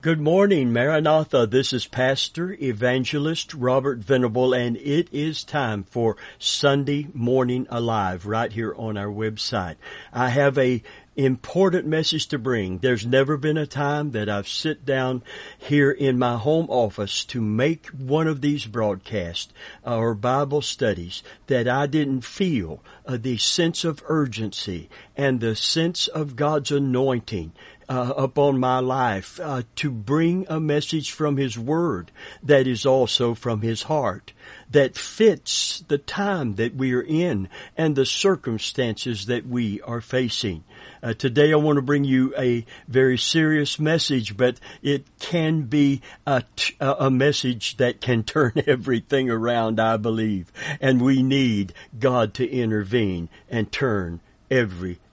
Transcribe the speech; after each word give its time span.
Good 0.00 0.20
morning, 0.20 0.72
Maranatha. 0.72 1.44
This 1.44 1.72
is 1.72 1.88
Pastor 1.88 2.56
Evangelist 2.62 3.52
Robert 3.52 3.98
Venable, 3.98 4.54
and 4.54 4.76
it 4.76 5.12
is 5.12 5.42
time 5.42 5.82
for 5.82 6.16
Sunday 6.38 7.08
Morning 7.12 7.66
Alive 7.68 8.24
right 8.24 8.52
here 8.52 8.72
on 8.76 8.96
our 8.96 9.08
website. 9.08 9.74
I 10.12 10.28
have 10.28 10.56
a 10.56 10.84
important 11.16 11.84
message 11.84 12.28
to 12.28 12.38
bring. 12.38 12.78
There's 12.78 13.04
never 13.04 13.36
been 13.36 13.56
a 13.56 13.66
time 13.66 14.12
that 14.12 14.28
I've 14.28 14.46
sit 14.46 14.84
down 14.84 15.24
here 15.58 15.90
in 15.90 16.16
my 16.16 16.36
home 16.36 16.66
office 16.70 17.24
to 17.24 17.42
make 17.42 17.88
one 17.88 18.28
of 18.28 18.40
these 18.40 18.66
broadcasts 18.66 19.52
or 19.84 20.14
Bible 20.14 20.62
studies 20.62 21.24
that 21.48 21.66
I 21.66 21.88
didn't 21.88 22.20
feel 22.20 22.84
uh, 23.04 23.18
the 23.20 23.36
sense 23.36 23.82
of 23.82 24.04
urgency 24.06 24.88
and 25.16 25.40
the 25.40 25.56
sense 25.56 26.06
of 26.06 26.36
God's 26.36 26.70
anointing 26.70 27.50
uh, 27.88 28.12
upon 28.16 28.58
my 28.60 28.78
life 28.78 29.40
uh, 29.42 29.62
to 29.76 29.90
bring 29.90 30.46
a 30.48 30.60
message 30.60 31.10
from 31.10 31.36
His 31.36 31.58
Word 31.58 32.10
that 32.42 32.66
is 32.66 32.84
also 32.84 33.34
from 33.34 33.62
His 33.62 33.84
heart 33.84 34.32
that 34.70 34.96
fits 34.96 35.82
the 35.88 35.98
time 35.98 36.56
that 36.56 36.74
we 36.74 36.92
are 36.92 37.02
in 37.02 37.48
and 37.76 37.96
the 37.96 38.04
circumstances 38.04 39.26
that 39.26 39.46
we 39.46 39.80
are 39.82 40.00
facing. 40.00 40.64
Uh, 41.02 41.14
today 41.14 41.52
I 41.52 41.56
want 41.56 41.76
to 41.76 41.82
bring 41.82 42.04
you 42.04 42.34
a 42.36 42.66
very 42.86 43.16
serious 43.16 43.78
message, 43.78 44.36
but 44.36 44.60
it 44.82 45.06
can 45.18 45.62
be 45.62 46.02
a, 46.26 46.42
t- 46.56 46.76
a 46.80 47.10
message 47.10 47.76
that 47.78 48.00
can 48.00 48.24
turn 48.24 48.52
everything 48.66 49.30
around, 49.30 49.80
I 49.80 49.96
believe. 49.96 50.52
And 50.80 51.00
we 51.00 51.22
need 51.22 51.72
God 51.98 52.34
to 52.34 52.48
intervene 52.48 53.28
and 53.48 53.72
turn 53.72 54.20
everything 54.50 55.07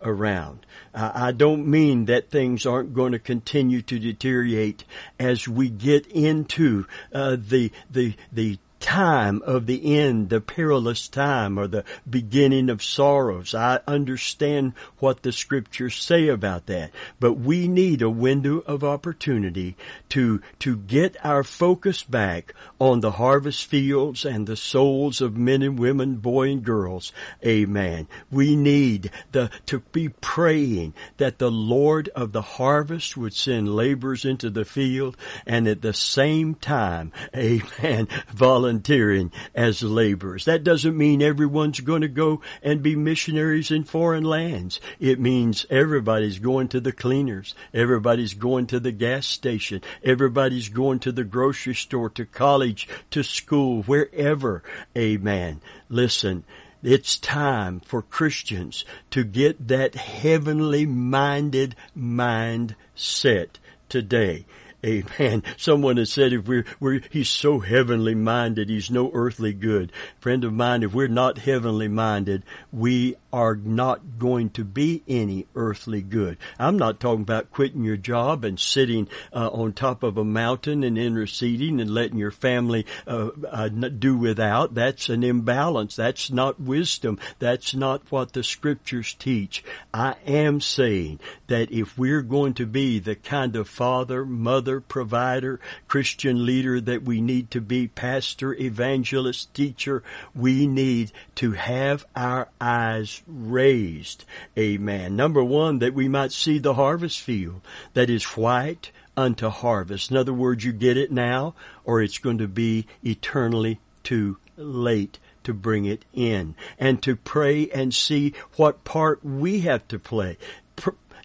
around. 0.00 0.64
Uh, 0.94 1.12
I 1.14 1.32
don't 1.32 1.66
mean 1.66 2.06
that 2.06 2.30
things 2.30 2.64
aren't 2.66 2.94
going 2.94 3.12
to 3.12 3.18
continue 3.18 3.82
to 3.82 3.98
deteriorate 3.98 4.84
as 5.18 5.46
we 5.46 5.68
get 5.68 6.06
into 6.06 6.86
uh, 7.12 7.36
the 7.38 7.70
the 7.90 8.14
the 8.32 8.58
time 8.82 9.40
of 9.42 9.66
the 9.66 9.96
end, 9.96 10.28
the 10.28 10.40
perilous 10.40 11.08
time, 11.08 11.56
or 11.56 11.68
the 11.68 11.84
beginning 12.08 12.68
of 12.68 12.82
sorrows. 12.82 13.54
I 13.54 13.80
understand 13.86 14.74
what 14.98 15.22
the 15.22 15.30
scriptures 15.32 15.94
say 15.94 16.28
about 16.28 16.66
that. 16.66 16.90
But 17.20 17.34
we 17.34 17.68
need 17.68 18.02
a 18.02 18.10
window 18.10 18.58
of 18.66 18.82
opportunity 18.82 19.76
to, 20.10 20.42
to 20.58 20.76
get 20.76 21.16
our 21.24 21.44
focus 21.44 22.02
back 22.02 22.54
on 22.80 23.00
the 23.00 23.12
harvest 23.12 23.64
fields 23.66 24.24
and 24.24 24.46
the 24.46 24.56
souls 24.56 25.20
of 25.20 25.36
men 25.36 25.62
and 25.62 25.78
women, 25.78 26.16
boy 26.16 26.50
and 26.50 26.64
girls. 26.64 27.12
Amen. 27.46 28.08
We 28.30 28.56
need 28.56 29.12
the, 29.30 29.50
to 29.66 29.78
be 29.92 30.08
praying 30.08 30.94
that 31.18 31.38
the 31.38 31.50
Lord 31.50 32.08
of 32.16 32.32
the 32.32 32.42
harvest 32.42 33.16
would 33.16 33.34
send 33.34 33.74
laborers 33.74 34.24
into 34.24 34.50
the 34.50 34.64
field 34.64 35.16
and 35.46 35.68
at 35.68 35.82
the 35.82 35.94
same 35.94 36.56
time, 36.56 37.12
amen, 37.36 38.08
volunteer 38.28 38.71
volunteering 38.72 39.30
as 39.54 39.82
laborers. 39.82 40.46
That 40.46 40.64
doesn't 40.64 40.96
mean 40.96 41.20
everyone's 41.20 41.80
going 41.80 42.00
to 42.00 42.08
go 42.08 42.40
and 42.62 42.82
be 42.82 42.96
missionaries 42.96 43.70
in 43.70 43.84
foreign 43.84 44.24
lands. 44.24 44.80
It 44.98 45.20
means 45.20 45.66
everybody's 45.68 46.38
going 46.38 46.68
to 46.68 46.80
the 46.80 46.92
cleaners. 46.92 47.54
Everybody's 47.74 48.32
going 48.32 48.66
to 48.68 48.80
the 48.80 48.92
gas 48.92 49.26
station. 49.26 49.82
Everybody's 50.02 50.70
going 50.70 51.00
to 51.00 51.12
the 51.12 51.24
grocery 51.24 51.74
store, 51.74 52.08
to 52.10 52.24
college, 52.24 52.88
to 53.10 53.22
school, 53.22 53.82
wherever. 53.82 54.62
Amen. 54.96 55.60
Listen, 55.90 56.44
it's 56.82 57.18
time 57.18 57.80
for 57.80 58.00
Christians 58.00 58.86
to 59.10 59.22
get 59.22 59.68
that 59.68 59.96
heavenly 59.96 60.86
minded 60.86 61.76
mind 61.94 62.74
set 62.94 63.58
today. 63.90 64.46
Amen. 64.84 65.44
Someone 65.56 65.96
has 65.96 66.10
said 66.12 66.32
if 66.32 66.46
we're, 66.48 66.64
we're, 66.80 67.02
he's 67.10 67.28
so 67.28 67.60
heavenly 67.60 68.16
minded, 68.16 68.68
he's 68.68 68.90
no 68.90 69.12
earthly 69.14 69.52
good. 69.52 69.92
Friend 70.18 70.42
of 70.42 70.52
mine, 70.52 70.82
if 70.82 70.92
we're 70.92 71.06
not 71.06 71.38
heavenly 71.38 71.86
minded, 71.86 72.42
we 72.72 73.16
are 73.32 73.56
not 73.56 74.18
going 74.18 74.50
to 74.50 74.64
be 74.64 75.02
any 75.08 75.46
earthly 75.54 76.02
good. 76.02 76.36
I'm 76.58 76.76
not 76.76 77.00
talking 77.00 77.22
about 77.22 77.50
quitting 77.50 77.84
your 77.84 77.96
job 77.96 78.44
and 78.44 78.60
sitting 78.60 79.08
uh, 79.32 79.48
on 79.48 79.72
top 79.72 80.02
of 80.02 80.18
a 80.18 80.24
mountain 80.24 80.84
and 80.84 80.98
interceding 80.98 81.80
and 81.80 81.94
letting 81.94 82.18
your 82.18 82.30
family 82.30 82.86
uh, 83.06 83.30
uh, 83.50 83.68
do 83.68 84.16
without. 84.16 84.74
That's 84.74 85.08
an 85.08 85.24
imbalance. 85.24 85.96
That's 85.96 86.30
not 86.30 86.60
wisdom. 86.60 87.18
That's 87.38 87.74
not 87.74 88.02
what 88.10 88.32
the 88.32 88.42
scriptures 88.42 89.14
teach. 89.14 89.64
I 89.94 90.16
am 90.26 90.60
saying 90.60 91.20
that 91.46 91.70
if 91.70 91.96
we're 91.96 92.22
going 92.22 92.54
to 92.54 92.66
be 92.66 92.98
the 92.98 93.16
kind 93.16 93.56
of 93.56 93.68
father, 93.68 94.26
mother, 94.26 94.80
provider, 94.80 95.60
Christian 95.88 96.44
leader 96.44 96.80
that 96.80 97.02
we 97.02 97.20
need 97.20 97.50
to 97.52 97.60
be, 97.60 97.88
pastor, 97.88 98.54
evangelist, 98.54 99.54
teacher, 99.54 100.02
we 100.34 100.66
need 100.66 101.12
to 101.36 101.52
have 101.52 102.04
our 102.14 102.48
eyes 102.60 103.21
raised. 103.26 104.24
Amen. 104.58 105.16
Number 105.16 105.42
one, 105.42 105.78
that 105.80 105.94
we 105.94 106.08
might 106.08 106.32
see 106.32 106.58
the 106.58 106.74
harvest 106.74 107.20
field 107.20 107.60
that 107.94 108.10
is 108.10 108.24
white 108.36 108.90
unto 109.16 109.48
harvest. 109.48 110.10
In 110.10 110.16
other 110.16 110.32
words, 110.32 110.64
you 110.64 110.72
get 110.72 110.96
it 110.96 111.12
now 111.12 111.54
or 111.84 112.00
it's 112.00 112.18
going 112.18 112.38
to 112.38 112.48
be 112.48 112.86
eternally 113.02 113.80
too 114.02 114.38
late 114.56 115.18
to 115.44 115.52
bring 115.52 115.84
it 115.84 116.04
in 116.12 116.54
and 116.78 117.02
to 117.02 117.16
pray 117.16 117.68
and 117.70 117.94
see 117.94 118.32
what 118.56 118.84
part 118.84 119.24
we 119.24 119.60
have 119.60 119.86
to 119.88 119.98
play 119.98 120.36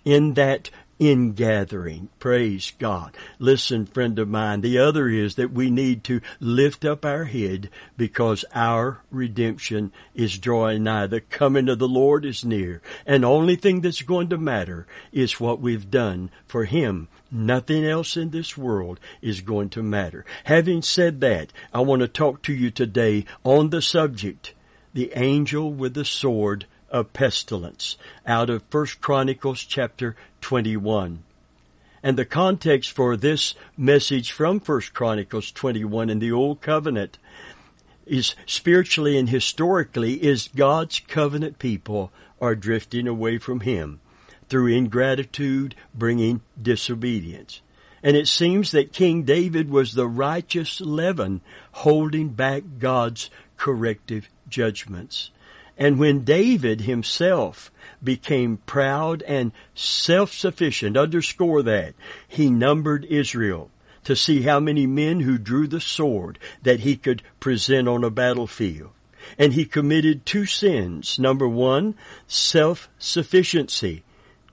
in 0.03 0.33
that 0.35 0.69
in 0.99 1.33
gathering. 1.33 2.09
Praise 2.19 2.73
God. 2.79 3.15
Listen, 3.39 3.85
friend 3.85 4.17
of 4.19 4.27
mine, 4.27 4.61
the 4.61 4.79
other 4.79 5.07
is 5.07 5.35
that 5.35 5.51
we 5.51 5.69
need 5.69 6.03
to 6.05 6.21
lift 6.39 6.83
up 6.83 7.05
our 7.05 7.25
head 7.25 7.69
because 7.95 8.43
our 8.53 9.01
redemption 9.11 9.91
is 10.15 10.37
drawing 10.37 10.83
nigh. 10.83 11.07
The 11.07 11.21
coming 11.21 11.69
of 11.69 11.79
the 11.79 11.87
Lord 11.87 12.25
is 12.25 12.43
near. 12.43 12.81
And 13.05 13.23
only 13.23 13.55
thing 13.55 13.81
that's 13.81 14.01
going 14.01 14.29
to 14.29 14.37
matter 14.37 14.87
is 15.11 15.39
what 15.39 15.61
we've 15.61 15.89
done 15.91 16.31
for 16.47 16.65
Him. 16.65 17.07
Nothing 17.29 17.85
else 17.85 18.17
in 18.17 18.29
this 18.31 18.57
world 18.57 18.99
is 19.21 19.41
going 19.41 19.69
to 19.71 19.83
matter. 19.83 20.25
Having 20.45 20.81
said 20.83 21.21
that, 21.21 21.51
I 21.73 21.81
want 21.81 22.01
to 22.01 22.07
talk 22.07 22.41
to 22.43 22.53
you 22.53 22.71
today 22.71 23.25
on 23.43 23.69
the 23.69 23.81
subject, 23.81 24.53
the 24.93 25.11
angel 25.13 25.71
with 25.71 25.93
the 25.93 26.05
sword 26.05 26.65
of 26.89 27.13
pestilence 27.13 27.97
out 28.25 28.49
of 28.49 28.63
First 28.69 29.01
Chronicles 29.01 29.63
chapter 29.63 30.15
21. 30.41 31.23
And 32.03 32.17
the 32.17 32.25
context 32.25 32.91
for 32.91 33.17
this 33.17 33.55
message 33.75 34.31
from 34.31 34.59
First 34.59 34.93
Chronicles 34.93 35.51
21 35.51 36.09
in 36.09 36.19
the 36.19 36.31
Old 36.31 36.61
Covenant 36.61 37.17
is 38.05 38.35
spiritually 38.45 39.17
and 39.17 39.29
historically 39.29 40.23
is 40.23 40.49
God's 40.55 40.99
covenant 40.99 41.59
people 41.59 42.11
are 42.39 42.55
drifting 42.55 43.07
away 43.07 43.37
from 43.37 43.61
Him 43.61 43.99
through 44.49 44.67
ingratitude, 44.67 45.75
bringing 45.93 46.41
disobedience. 46.61 47.61
And 48.01 48.15
it 48.15 48.27
seems 48.27 48.71
that 48.71 48.93
King 48.93 49.23
David 49.23 49.69
was 49.69 49.93
the 49.93 50.07
righteous 50.07 50.79
leaven 50.79 51.41
holding 51.71 52.29
back 52.29 52.63
God's 52.79 53.29
corrective 53.57 54.29
judgments. 54.47 55.31
And 55.77 55.99
when 55.99 56.23
David 56.23 56.81
himself 56.81 57.71
became 58.03 58.57
proud 58.65 59.21
and 59.23 59.51
self-sufficient, 59.75 60.97
underscore 60.97 61.61
that, 61.63 61.93
he 62.27 62.49
numbered 62.49 63.05
Israel 63.05 63.69
to 64.03 64.15
see 64.15 64.41
how 64.43 64.59
many 64.59 64.87
men 64.87 65.19
who 65.19 65.37
drew 65.37 65.67
the 65.67 65.81
sword 65.81 66.39
that 66.63 66.79
he 66.79 66.95
could 66.95 67.21
present 67.39 67.87
on 67.87 68.03
a 68.03 68.09
battlefield. 68.09 68.91
And 69.37 69.53
he 69.53 69.65
committed 69.65 70.25
two 70.25 70.45
sins. 70.45 71.19
Number 71.19 71.47
one, 71.47 71.95
self-sufficiency. 72.27 74.03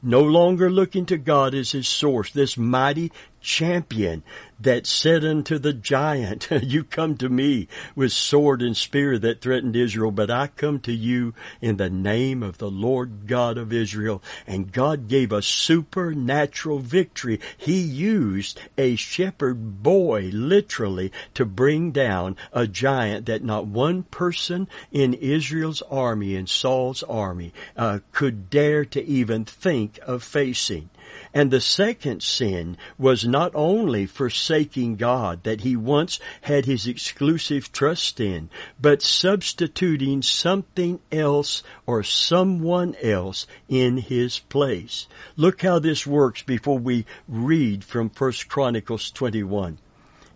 No 0.03 0.21
longer 0.21 0.69
looking 0.69 1.07
to 1.07 1.17
God 1.17 1.55
as 1.55 1.73
his 1.73 1.89
source, 1.89 2.31
this 2.33 2.59
mighty 2.59 3.11
champion 3.45 4.23
that 4.59 4.87
said 4.87 5.25
unto 5.25 5.59
the 5.59 5.73
giant, 5.73 6.49
You 6.63 6.83
come 6.83 7.17
to 7.19 7.29
me 7.29 7.69
with 7.95 8.13
sword 8.13 8.63
and 8.63 8.77
spear 8.77 9.19
that 9.19 9.41
threatened 9.41 9.77
Israel, 9.77 10.11
but 10.11 10.31
I 10.31 10.47
come 10.47 10.81
to 10.81 10.93
you 10.93 11.35
in 11.61 11.77
the 11.77 11.91
name 11.91 12.43
of 12.43 12.59
the 12.59 12.71
Lord 12.71 13.27
God 13.27 13.59
of 13.59 13.73
Israel. 13.73 14.23
And 14.47 14.73
God 14.73 15.07
gave 15.07 15.31
a 15.31 15.43
supernatural 15.43 16.79
victory. 16.79 17.39
He 17.57 17.79
used 17.79 18.61
a 18.79 18.97
shepherd 18.97 19.83
boy, 19.83 20.31
literally, 20.33 21.13
to 21.35 21.45
bring 21.45 21.91
down 21.93 22.37
a 22.53 22.67
giant 22.67 23.27
that 23.27 23.45
not 23.45 23.67
one 23.67 24.05
person 24.05 24.67
in 24.91 25.15
Israel's 25.15 25.83
army, 25.83 26.35
in 26.35 26.47
Saul's 26.47 27.03
army, 27.03 27.53
uh, 27.77 27.99
could 28.13 28.49
dare 28.49 28.85
to 28.87 29.05
even 29.05 29.45
think 29.45 29.99
of 30.07 30.23
facing. 30.23 30.89
And 31.37 31.51
the 31.51 31.61
second 31.61 32.23
sin 32.23 32.77
was 32.97 33.27
not 33.27 33.51
only 33.57 34.07
forsaking 34.07 34.95
God 34.95 35.43
that 35.43 35.63
he 35.63 35.75
once 35.75 36.21
had 36.43 36.65
his 36.65 36.87
exclusive 36.87 37.73
trust 37.73 38.21
in, 38.21 38.49
but 38.81 39.03
substituting 39.03 40.23
something 40.23 41.01
else 41.11 41.65
or 41.87 42.05
someone 42.05 42.95
else 43.03 43.49
in 43.69 43.97
his 43.97 44.39
place. 44.39 45.09
Look 45.37 45.63
how 45.63 45.81
this 45.81 46.07
works 46.07 46.43
before 46.43 46.79
we 46.79 47.05
read 47.27 47.83
from 47.83 48.11
1 48.17 48.33
Chronicles 48.49 49.11
21. 49.11 49.79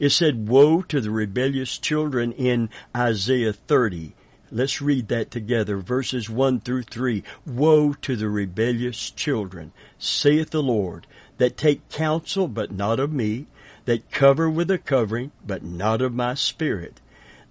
It 0.01 0.11
said, 0.11 0.49
woe 0.49 0.83
to 0.83 1.01
the 1.01 1.13
rebellious 1.13 1.79
children 1.79 2.33
in 2.33 2.71
Isaiah 2.97 3.53
30. 3.53 4.15
Let's 4.51 4.81
read 4.81 5.09
that 5.09 5.31
together, 5.31 5.77
verses 5.77 6.31
1 6.31 6.61
through 6.61 6.85
3. 6.85 7.23
Woe 7.45 7.93
to 8.01 8.17
the 8.17 8.31
rebellious 8.31 9.11
children, 9.11 9.73
saith 9.99 10.51
the 10.51 10.63
Lord, 10.63 11.07
that 11.37 11.59
take 11.59 11.89
counsel, 11.91 12.49
but 12.49 12.73
not 12.73 12.99
of 12.99 13.13
me, 13.13 13.47
that 13.85 14.11
cover 14.11 14.49
with 14.49 14.71
a 14.71 14.79
covering, 14.79 15.33
but 15.47 15.63
not 15.63 16.01
of 16.01 16.15
my 16.15 16.33
spirit, 16.33 17.01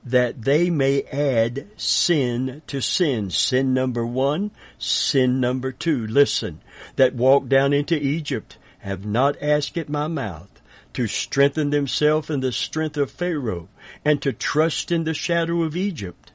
that 0.04 0.42
they 0.42 0.72
may 0.72 1.04
add 1.04 1.68
sin 1.78 2.64
to 2.66 2.82
sin. 2.82 3.30
Sin 3.30 3.76
number 3.76 4.06
one, 4.06 4.50
sin 4.80 5.40
number 5.40 5.72
two. 5.72 6.08
Listen, 6.08 6.62
that 6.96 7.14
walk 7.14 7.48
down 7.48 7.74
into 7.74 7.96
Egypt, 7.96 8.58
have 8.80 9.06
not 9.06 9.36
asked 9.40 9.78
at 9.78 9.88
my 9.88 10.08
mouth, 10.08 10.62
to 10.94 11.06
strengthen 11.06 11.70
themselves 11.70 12.32
in 12.32 12.40
the 12.40 12.52
strength 12.52 12.98
of 12.98 13.12
Pharaoh, 13.12 13.70
and 14.04 14.20
to 14.24 14.34
trust 14.34 14.92
in 14.92 15.04
the 15.04 15.14
shadow 15.14 15.62
of 15.62 15.76
Egypt 15.76 16.27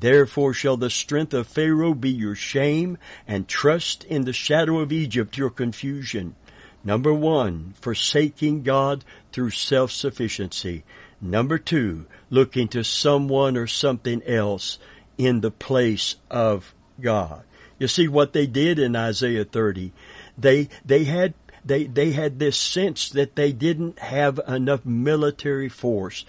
Therefore 0.00 0.54
shall 0.54 0.76
the 0.76 0.90
strength 0.90 1.34
of 1.34 1.48
Pharaoh 1.48 1.94
be 1.94 2.10
your 2.10 2.34
shame, 2.34 2.98
and 3.26 3.48
trust 3.48 4.04
in 4.04 4.24
the 4.24 4.32
shadow 4.32 4.78
of 4.78 4.92
Egypt 4.92 5.36
your 5.36 5.50
confusion. 5.50 6.36
Number 6.84 7.12
one, 7.12 7.74
forsaking 7.80 8.62
God 8.62 9.04
through 9.32 9.50
self-sufficiency. 9.50 10.84
Number 11.20 11.58
two, 11.58 12.06
looking 12.30 12.68
to 12.68 12.84
someone 12.84 13.56
or 13.56 13.66
something 13.66 14.22
else 14.22 14.78
in 15.16 15.40
the 15.40 15.50
place 15.50 16.14
of 16.30 16.74
God. 17.00 17.42
You 17.78 17.88
see 17.88 18.06
what 18.06 18.32
they 18.32 18.46
did 18.46 18.78
in 18.78 18.94
Isaiah 18.94 19.44
30. 19.44 19.92
They, 20.36 20.68
they 20.84 21.04
had 21.04 21.34
they, 21.64 21.84
they 21.84 22.12
had 22.12 22.38
this 22.38 22.56
sense 22.56 23.10
that 23.10 23.36
they 23.36 23.52
didn't 23.52 23.98
have 23.98 24.40
enough 24.48 24.86
military 24.86 25.68
force 25.68 26.24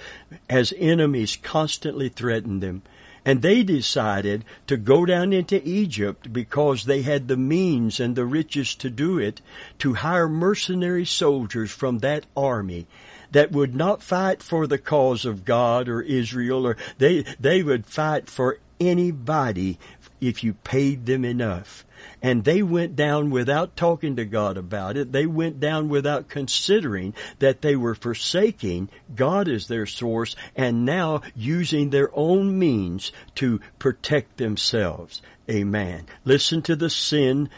as 0.50 0.74
enemies 0.78 1.38
constantly 1.42 2.10
threatened 2.10 2.62
them. 2.62 2.82
And 3.26 3.42
they 3.42 3.64
decided 3.64 4.46
to 4.68 4.78
go 4.78 5.06
down 5.06 5.34
into 5.34 5.62
Egypt 5.68 6.32
because 6.32 6.86
they 6.86 7.02
had 7.02 7.28
the 7.28 7.38
means 7.38 8.00
and 8.00 8.16
the 8.16 8.26
riches 8.26 8.76
to 8.76 8.90
do 8.90 9.20
it, 9.20 9.42
to 9.80 9.96
hire 9.96 10.30
mercenary 10.30 11.06
soldiers 11.06 11.72
from 11.72 12.00
that 12.00 12.26
army 12.36 12.88
that 13.32 13.52
would 13.52 13.76
not 13.76 14.02
fight 14.02 14.42
for 14.42 14.66
the 14.66 14.78
cause 14.78 15.26
of 15.26 15.46
God 15.46 15.88
or 15.88 16.02
Israel 16.02 16.66
or 16.66 16.78
they, 16.98 17.24
they 17.40 17.62
would 17.62 17.86
fight 17.86 18.30
for 18.30 18.60
anybody 18.80 19.78
if 20.22 20.44
you 20.44 20.54
paid 20.54 21.06
them 21.06 21.24
enough. 21.24 21.86
And 22.22 22.44
they 22.44 22.62
went 22.64 22.96
down 22.96 23.30
without 23.30 23.76
talking 23.76 24.16
to 24.16 24.26
God 24.26 24.58
about 24.58 24.98
it. 24.98 25.12
They 25.12 25.26
went 25.26 25.60
down 25.60 25.90
without 25.90 26.30
considering 26.30 27.14
that 27.40 27.62
they 27.62 27.76
were 27.76 27.96
forsaking 27.96 28.90
God 29.16 29.48
as 29.48 29.68
their 29.68 29.86
source 29.86 30.36
and 30.56 30.86
now 30.86 31.22
using 31.36 31.90
their 31.90 32.10
own 32.14 32.58
means 32.58 33.12
to 33.36 33.60
protect 33.80 34.38
themselves. 34.38 35.22
Amen. 35.50 36.06
Listen 36.24 36.62
to 36.64 36.76
the 36.76 36.90
sin 36.90 37.50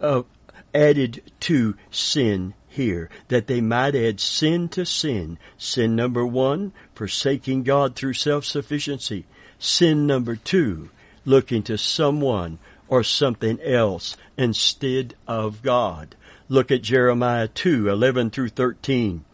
of, 0.00 0.26
added 0.74 1.22
to 1.40 1.74
sin 1.90 2.54
here, 2.68 3.10
that 3.28 3.48
they 3.48 3.60
might 3.60 3.94
add 3.94 4.20
sin 4.20 4.68
to 4.68 4.86
sin. 4.86 5.38
Sin 5.56 5.96
number 5.96 6.24
one, 6.24 6.72
forsaking 6.94 7.64
God 7.64 7.96
through 7.96 8.12
self-sufficiency. 8.12 9.26
Sin 9.58 10.06
number 10.06 10.36
two, 10.36 10.90
looking 11.28 11.62
to 11.62 11.76
someone 11.76 12.58
or 12.88 13.04
something 13.04 13.60
else 13.60 14.16
instead 14.38 15.14
of 15.26 15.62
God. 15.62 16.16
Look 16.48 16.70
at 16.70 16.82
Jeremiah 16.82 17.48
2, 17.48 17.90
11 17.90 18.30
through 18.30 18.48
13 18.48 19.24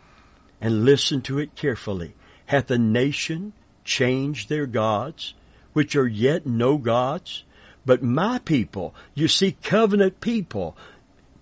and 0.61 0.85
listen 0.85 1.23
to 1.23 1.39
it 1.39 1.55
carefully. 1.55 2.15
Hath 2.47 2.71
a 2.71 2.79
nation 2.79 3.53
changed 3.85 4.49
their 4.49 4.67
gods, 4.67 5.35
which 5.73 5.95
are 5.95 6.09
yet 6.09 6.47
no 6.47 6.79
gods? 6.79 7.45
But 7.87 8.03
my 8.03 8.39
people, 8.39 8.95
you 9.15 9.29
see, 9.29 9.57
covenant 9.63 10.21
people, 10.21 10.77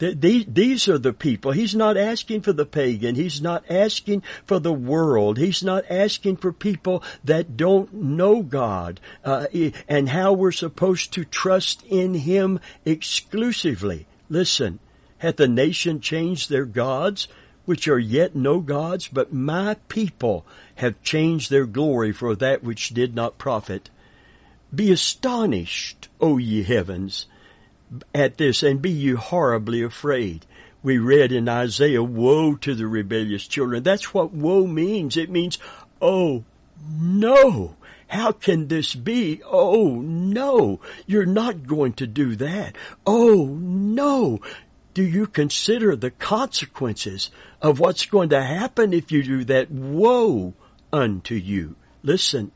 these 0.02 0.88
are 0.88 0.98
the 0.98 1.12
people. 1.12 1.52
He's 1.52 1.76
not 1.76 1.96
asking 1.96 2.40
for 2.40 2.52
the 2.52 2.66
pagan. 2.66 3.14
He's 3.14 3.40
not 3.40 3.64
asking 3.70 4.24
for 4.44 4.58
the 4.58 4.72
world. 4.72 5.38
He's 5.38 5.62
not 5.62 5.84
asking 5.88 6.38
for 6.38 6.52
people 6.52 7.04
that 7.22 7.56
don't 7.56 7.92
know 7.94 8.42
God 8.42 9.00
uh, 9.24 9.46
and 9.88 10.08
how 10.08 10.32
we're 10.32 10.50
supposed 10.50 11.12
to 11.12 11.24
trust 11.24 11.84
in 11.86 12.14
Him 12.14 12.58
exclusively. 12.84 14.06
Listen, 14.28 14.80
hath 15.18 15.36
the 15.36 15.46
nation 15.46 16.00
changed 16.00 16.50
their 16.50 16.64
gods, 16.64 17.28
which 17.64 17.86
are 17.86 17.98
yet 17.98 18.34
no 18.34 18.58
gods? 18.58 19.06
But 19.06 19.32
my 19.32 19.76
people 19.88 20.44
have 20.76 21.00
changed 21.02 21.48
their 21.48 21.66
glory 21.66 22.10
for 22.10 22.34
that 22.34 22.64
which 22.64 22.88
did 22.88 23.14
not 23.14 23.38
profit. 23.38 23.88
Be 24.74 24.90
astonished, 24.90 26.08
O 26.20 26.38
ye 26.38 26.64
heavens, 26.64 27.26
at 28.14 28.38
this 28.38 28.62
and 28.62 28.80
be 28.80 28.90
you 28.90 29.16
horribly 29.16 29.82
afraid. 29.82 30.46
We 30.82 30.98
read 30.98 31.30
in 31.30 31.48
Isaiah, 31.48 32.02
woe 32.02 32.56
to 32.56 32.74
the 32.74 32.86
rebellious 32.86 33.46
children. 33.46 33.82
That's 33.82 34.12
what 34.12 34.32
woe 34.32 34.66
means. 34.66 35.16
It 35.16 35.30
means, 35.30 35.58
oh 36.00 36.44
no, 36.90 37.76
how 38.08 38.32
can 38.32 38.68
this 38.68 38.94
be? 38.94 39.40
Oh 39.44 40.00
no, 40.00 40.80
you're 41.06 41.24
not 41.24 41.66
going 41.66 41.92
to 41.94 42.06
do 42.06 42.36
that. 42.36 42.76
Oh 43.06 43.46
no, 43.46 44.40
do 44.94 45.02
you 45.02 45.26
consider 45.26 45.96
the 45.96 46.10
consequences 46.10 47.30
of 47.60 47.78
what's 47.78 48.06
going 48.06 48.28
to 48.30 48.42
happen 48.42 48.92
if 48.92 49.12
you 49.12 49.22
do 49.22 49.44
that? 49.44 49.70
Woe 49.70 50.54
unto 50.92 51.34
you. 51.34 51.76
Listen, 52.02 52.50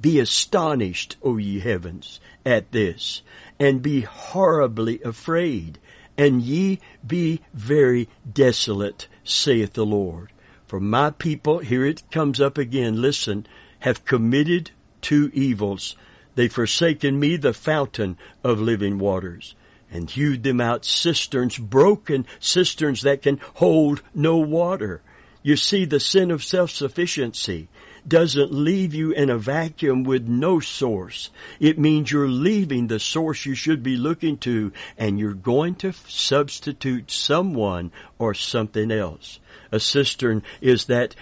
be 0.00 0.18
astonished, 0.18 1.16
O 1.22 1.36
ye 1.36 1.60
heavens, 1.60 2.20
at 2.46 2.72
this, 2.72 3.22
and 3.62 3.80
be 3.80 4.00
horribly 4.00 5.00
afraid, 5.02 5.78
and 6.18 6.42
ye 6.42 6.80
be 7.06 7.40
very 7.54 8.08
desolate, 8.28 9.06
saith 9.22 9.74
the 9.74 9.86
Lord. 9.86 10.32
For 10.66 10.80
my 10.80 11.10
people, 11.10 11.60
here 11.60 11.86
it 11.86 12.02
comes 12.10 12.40
up 12.40 12.58
again, 12.58 13.00
listen, 13.00 13.46
have 13.78 14.04
committed 14.04 14.72
two 15.00 15.30
evils. 15.32 15.94
They 16.34 16.48
forsaken 16.48 17.20
me, 17.20 17.36
the 17.36 17.52
fountain 17.52 18.18
of 18.42 18.60
living 18.60 18.98
waters, 18.98 19.54
and 19.92 20.10
hewed 20.10 20.42
them 20.42 20.60
out 20.60 20.84
cisterns, 20.84 21.56
broken 21.56 22.26
cisterns 22.40 23.02
that 23.02 23.22
can 23.22 23.38
hold 23.54 24.02
no 24.12 24.38
water. 24.38 25.02
You 25.44 25.54
see 25.54 25.84
the 25.84 26.00
sin 26.00 26.32
of 26.32 26.42
self-sufficiency 26.42 27.68
doesn't 28.06 28.52
leave 28.52 28.94
you 28.94 29.12
in 29.12 29.30
a 29.30 29.38
vacuum 29.38 30.04
with 30.04 30.26
no 30.26 30.60
source. 30.60 31.30
It 31.60 31.78
means 31.78 32.10
you're 32.10 32.28
leaving 32.28 32.86
the 32.86 32.98
source 32.98 33.46
you 33.46 33.54
should 33.54 33.82
be 33.82 33.96
looking 33.96 34.38
to 34.38 34.72
and 34.98 35.18
you're 35.18 35.34
going 35.34 35.76
to 35.76 35.92
substitute 35.92 37.10
someone 37.10 37.92
or 38.18 38.34
something 38.34 38.90
else. 38.90 39.40
A 39.70 39.80
cistern 39.80 40.42
is 40.60 40.86
that 40.86 41.14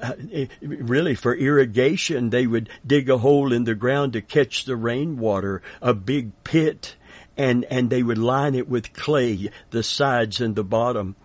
uh, 0.00 0.14
really 0.60 1.14
for 1.14 1.34
irrigation 1.34 2.30
they 2.30 2.46
would 2.46 2.68
dig 2.86 3.08
a 3.10 3.18
hole 3.18 3.52
in 3.52 3.64
the 3.64 3.74
ground 3.74 4.12
to 4.12 4.20
catch 4.20 4.64
the 4.64 4.76
rainwater, 4.76 5.62
a 5.82 5.94
big 5.94 6.32
pit 6.44 6.96
and 7.36 7.64
and 7.66 7.88
they 7.88 8.02
would 8.02 8.18
line 8.18 8.54
it 8.54 8.68
with 8.68 8.92
clay, 8.92 9.50
the 9.70 9.82
sides 9.82 10.40
and 10.40 10.56
the 10.56 10.64
bottom. 10.64 11.16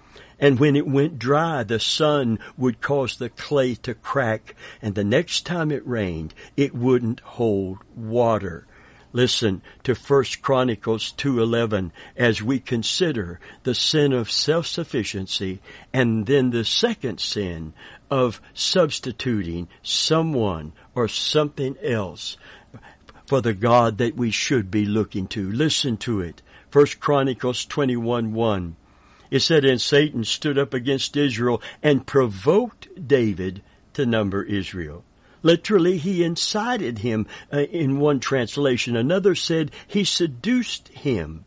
And 0.43 0.59
when 0.59 0.75
it 0.75 0.85
went 0.85 1.19
dry, 1.19 1.63
the 1.63 1.79
sun 1.79 2.37
would 2.57 2.81
cause 2.81 3.15
the 3.15 3.29
clay 3.29 3.75
to 3.75 3.93
crack, 3.93 4.55
and 4.81 4.93
the 4.93 5.05
next 5.05 5.45
time 5.45 5.71
it 5.71 5.87
rained, 5.87 6.33
it 6.57 6.75
wouldn't 6.75 7.21
hold 7.21 7.77
water. 7.95 8.67
Listen 9.13 9.61
to 9.83 9.93
1 9.93 10.23
Chronicles 10.41 11.13
2.11 11.13 11.91
as 12.17 12.41
we 12.41 12.59
consider 12.59 13.39
the 13.63 13.73
sin 13.73 14.11
of 14.11 14.29
self-sufficiency 14.29 15.61
and 15.93 16.25
then 16.25 16.49
the 16.49 16.65
second 16.65 17.21
sin 17.21 17.73
of 18.11 18.41
substituting 18.53 19.69
someone 19.81 20.73
or 20.93 21.07
something 21.07 21.77
else 21.81 22.35
for 23.27 23.39
the 23.39 23.53
God 23.53 23.97
that 23.99 24.17
we 24.17 24.29
should 24.29 24.69
be 24.69 24.85
looking 24.85 25.25
to. 25.27 25.49
Listen 25.49 25.95
to 25.99 26.19
it. 26.19 26.41
1 26.73 26.85
Chronicles 26.99 27.65
21.1 27.65 28.73
it 29.33 29.41
said, 29.41 29.65
and 29.65 29.81
Satan 29.81 30.23
stood 30.23 30.59
up 30.59 30.75
against 30.75 31.17
Israel 31.17 31.59
and 31.81 32.05
provoked 32.05 33.07
David 33.07 33.63
to 33.93 34.05
number 34.05 34.43
Israel. 34.43 35.03
Literally, 35.41 35.97
he 35.97 36.23
incited 36.23 36.99
him 36.99 37.25
uh, 37.51 37.61
in 37.61 37.99
one 37.99 38.19
translation. 38.19 38.95
Another 38.95 39.33
said 39.33 39.71
he 39.87 40.03
seduced 40.03 40.89
him. 40.89 41.45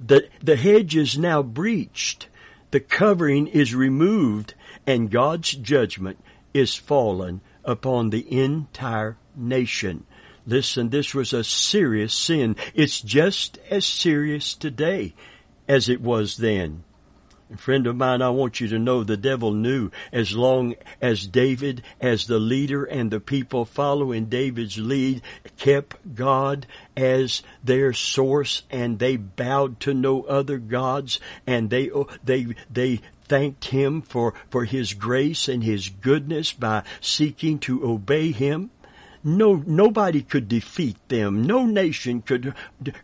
The, 0.00 0.28
the 0.42 0.56
hedge 0.56 0.96
is 0.96 1.16
now 1.16 1.40
breached. 1.44 2.28
the 2.72 2.80
covering 2.80 3.46
is 3.46 3.76
removed 3.76 4.54
and 4.84 5.08
God's 5.08 5.52
judgment 5.52 6.18
is 6.52 6.74
fallen 6.74 7.40
upon 7.64 8.10
the 8.10 8.26
entire 8.36 9.16
nation. 9.36 10.04
Listen, 10.44 10.88
this 10.88 11.14
was 11.14 11.32
a 11.32 11.44
serious 11.44 12.12
sin. 12.12 12.56
It's 12.74 13.00
just 13.00 13.60
as 13.70 13.86
serious 13.86 14.54
today 14.54 15.14
as 15.68 15.88
it 15.88 16.00
was 16.00 16.38
then. 16.38 16.82
Friend 17.56 17.86
of 17.86 17.96
mine, 17.96 18.22
I 18.22 18.30
want 18.30 18.60
you 18.60 18.68
to 18.68 18.78
know 18.78 19.04
the 19.04 19.16
devil 19.16 19.52
knew 19.52 19.90
as 20.12 20.34
long 20.34 20.74
as 21.00 21.26
David, 21.26 21.82
as 22.00 22.26
the 22.26 22.38
leader 22.38 22.84
and 22.84 23.10
the 23.10 23.20
people 23.20 23.64
following 23.64 24.26
David's 24.26 24.78
lead, 24.78 25.22
kept 25.56 26.14
God 26.14 26.66
as 26.96 27.42
their 27.62 27.92
source 27.92 28.62
and 28.70 28.98
they 28.98 29.16
bowed 29.16 29.80
to 29.80 29.94
no 29.94 30.22
other 30.22 30.58
gods 30.58 31.20
and 31.46 31.70
they, 31.70 31.90
oh, 31.90 32.08
they, 32.24 32.54
they 32.70 33.00
thanked 33.24 33.66
him 33.66 34.02
for, 34.02 34.34
for 34.50 34.64
his 34.64 34.94
grace 34.94 35.48
and 35.48 35.64
his 35.64 35.88
goodness 35.88 36.52
by 36.52 36.82
seeking 37.00 37.58
to 37.60 37.84
obey 37.88 38.32
him 38.32 38.70
no 39.24 39.62
nobody 39.66 40.22
could 40.22 40.46
defeat 40.46 40.96
them 41.08 41.42
no 41.42 41.64
nation 41.64 42.20
could 42.20 42.54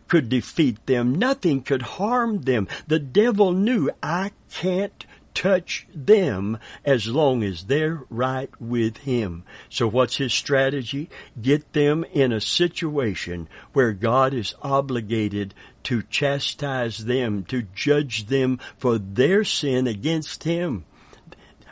could 0.07 0.29
defeat 0.29 0.85
them 0.85 1.15
nothing 1.15 1.61
could 1.61 1.81
harm 1.81 2.41
them 2.43 2.67
the 2.87 2.99
devil 2.99 3.51
knew 3.51 3.89
i 4.03 4.31
can't 4.49 5.05
touch 5.33 5.87
them 5.93 6.57
as 6.85 7.07
long 7.07 7.43
as 7.43 7.65
they're 7.65 8.01
right 8.09 8.49
with 8.59 8.97
him. 8.97 9.43
So 9.69 9.87
what's 9.87 10.17
his 10.17 10.33
strategy? 10.33 11.09
Get 11.41 11.73
them 11.73 12.03
in 12.11 12.31
a 12.31 12.41
situation 12.41 13.47
where 13.73 13.93
God 13.93 14.33
is 14.33 14.55
obligated 14.61 15.53
to 15.83 16.03
chastise 16.03 17.05
them, 17.05 17.43
to 17.45 17.63
judge 17.73 18.27
them 18.27 18.59
for 18.77 18.97
their 18.97 19.43
sin 19.43 19.87
against 19.87 20.43
him. 20.43 20.85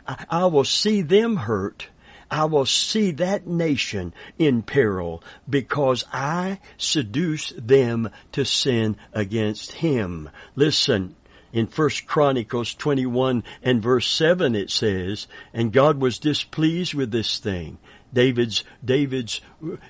I, 0.06 0.24
I 0.28 0.46
will 0.46 0.64
see 0.64 1.02
them 1.02 1.36
hurt 1.36 1.88
I 2.30 2.44
will 2.44 2.66
see 2.66 3.10
that 3.12 3.46
nation 3.46 4.14
in 4.38 4.62
peril 4.62 5.22
because 5.48 6.04
I 6.12 6.60
seduce 6.78 7.50
them 7.56 8.10
to 8.32 8.44
sin 8.44 8.96
against 9.12 9.72
him. 9.72 10.30
Listen, 10.54 11.16
in 11.52 11.66
First 11.66 12.06
Chronicles 12.06 12.74
21 12.74 13.42
and 13.62 13.82
verse 13.82 14.08
7 14.08 14.54
it 14.54 14.70
says, 14.70 15.26
and 15.52 15.72
God 15.72 16.00
was 16.00 16.18
displeased 16.18 16.94
with 16.94 17.10
this 17.10 17.38
thing. 17.38 17.78
David's, 18.12 18.64
David's, 18.84 19.40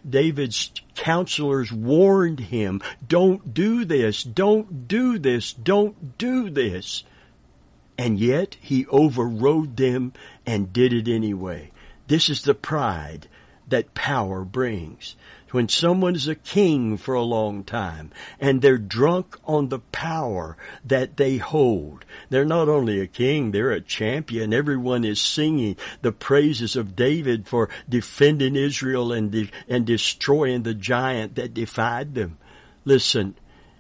David's 0.09 0.73
counselors 0.95 1.73
warned 1.73 2.41
him, 2.41 2.83
don't 3.07 3.55
do 3.55 3.85
this, 3.85 4.23
don't 4.23 4.89
do 4.89 5.19
this, 5.19 5.53
don't 5.53 6.19
do 6.19 6.51
this. 6.51 7.05
And 7.97 8.19
yet 8.19 8.57
he 8.61 8.87
overrode 8.87 9.77
them 9.77 10.13
and 10.47 10.73
did 10.73 10.93
it 10.93 11.09
anyway. 11.09 11.71
This 12.11 12.29
is 12.29 12.43
the 12.43 12.57
pride 12.57 13.29
that 13.69 13.95
power 13.95 14.45
brings. 14.45 15.15
When 15.53 15.69
someone 15.69 16.17
is 16.17 16.27
a 16.27 16.35
king 16.35 16.97
for 16.97 17.15
a 17.15 17.23
long 17.23 17.63
time 17.63 18.11
and 18.41 18.61
they're 18.61 18.79
drunk 18.79 19.37
on 19.45 19.69
the 19.69 19.79
power 19.79 20.57
that 20.85 21.19
they 21.19 21.37
hold, 21.37 22.05
they're 22.29 22.45
not 22.45 22.69
only 22.69 22.99
a 22.99 23.07
king, 23.07 23.53
they're 23.53 23.71
a 23.71 23.81
champion. 23.81 24.53
Everyone 24.53 25.05
is 25.05 25.21
singing 25.21 25.77
the 26.03 26.11
praises 26.11 26.75
of 26.75 26.97
David 26.97 27.47
for 27.47 27.69
defending 27.89 28.57
Israel 28.57 29.13
and, 29.13 29.31
de- 29.31 29.51
and 29.69 29.87
destroying 29.87 30.65
the 30.65 30.75
giant 30.75 31.37
that 31.37 31.55
defied 31.55 32.17
them. 32.17 32.39
Listen, 32.85 33.37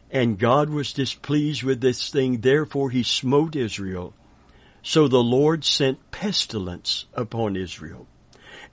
and 0.08 0.38
God 0.38 0.70
was 0.70 0.92
displeased 0.92 1.64
with 1.64 1.80
this 1.80 2.10
thing, 2.10 2.42
therefore 2.42 2.90
he 2.90 3.02
smote 3.02 3.56
Israel. 3.56 4.14
So 4.84 5.08
the 5.08 5.18
Lord 5.18 5.64
sent 5.64 6.12
pestilence 6.12 7.06
upon 7.16 7.56
Israel 7.56 8.06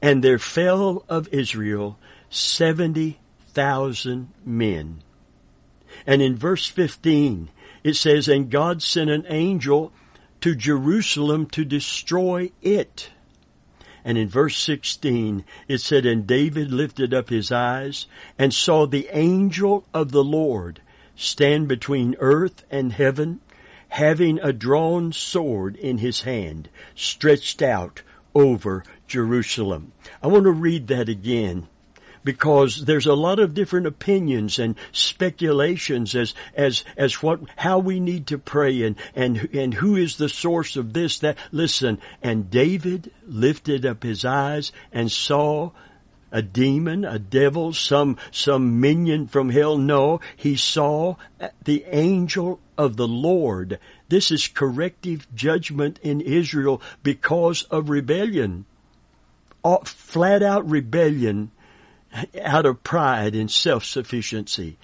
and 0.01 0.23
there 0.23 0.39
fell 0.39 1.03
of 1.09 1.27
Israel 1.33 1.99
70,000 2.29 4.29
men. 4.45 5.01
And 6.05 6.21
in 6.21 6.35
verse 6.35 6.67
15, 6.67 7.49
it 7.83 7.95
says, 7.95 8.27
And 8.27 8.51
God 8.51 8.83
sent 8.83 9.09
an 9.09 9.25
angel 9.29 9.91
to 10.41 10.55
Jerusalem 10.55 11.47
to 11.47 11.65
destroy 11.65 12.51
it. 12.61 13.09
And 14.05 14.15
in 14.17 14.29
verse 14.29 14.57
16, 14.57 15.43
it 15.67 15.79
said, 15.79 16.05
And 16.05 16.27
David 16.27 16.71
lifted 16.71 17.13
up 17.13 17.29
his 17.29 17.51
eyes 17.51 18.05
and 18.37 18.53
saw 18.53 18.85
the 18.85 19.09
angel 19.11 19.85
of 19.93 20.11
the 20.11 20.23
Lord 20.23 20.81
stand 21.15 21.67
between 21.67 22.15
earth 22.19 22.63
and 22.69 22.93
heaven, 22.93 23.41
having 23.89 24.39
a 24.39 24.53
drawn 24.53 25.11
sword 25.11 25.75
in 25.75 25.97
his 25.97 26.21
hand, 26.21 26.69
stretched 26.95 27.61
out 27.61 28.03
over 28.35 28.83
Jerusalem. 29.07 29.93
I 30.21 30.27
want 30.27 30.43
to 30.45 30.51
read 30.51 30.87
that 30.87 31.09
again 31.09 31.67
because 32.27 32.83
there's 32.83 33.05
a 33.05 33.13
lot 33.13 33.39
of 33.39 33.53
different 33.53 33.87
opinions 33.87 34.59
and 34.59 34.75
speculations 34.91 36.13
as 36.13 36.33
as 36.55 36.83
as 36.97 37.23
what 37.23 37.39
how 37.55 37.79
we 37.79 38.01
need 38.01 38.27
to 38.27 38.37
pray 38.37 38.83
and 38.83 38.97
and 39.15 39.47
and 39.53 39.75
who 39.75 39.95
is 39.95 40.17
the 40.17 40.27
source 40.27 40.75
of 40.75 40.91
this 40.91 41.19
that. 41.19 41.37
Listen 41.53 41.99
and 42.21 42.51
David 42.51 43.13
lifted 43.25 43.85
up 43.85 44.03
his 44.03 44.25
eyes 44.25 44.73
and 44.91 45.09
saw 45.09 45.71
a 46.29 46.41
demon, 46.41 47.05
a 47.05 47.17
devil, 47.17 47.71
some 47.71 48.17
some 48.29 48.81
minion 48.81 49.27
from 49.27 49.49
hell. 49.49 49.77
No 49.77 50.19
he 50.35 50.57
saw 50.57 51.15
the 51.63 51.85
angel 51.87 52.59
of 52.77 52.97
the 52.97 53.07
Lord. 53.07 53.79
This 54.09 54.31
is 54.31 54.49
corrective 54.49 55.33
judgment 55.33 55.97
in 56.03 56.19
Israel 56.19 56.81
because 57.03 57.63
of 57.63 57.89
rebellion 57.89 58.65
flat 59.85 60.43
out 60.43 60.69
rebellion 60.69 61.51
out 62.41 62.65
of 62.65 62.83
pride 62.83 63.35
and 63.35 63.51
self-sufficiency. 63.51 64.77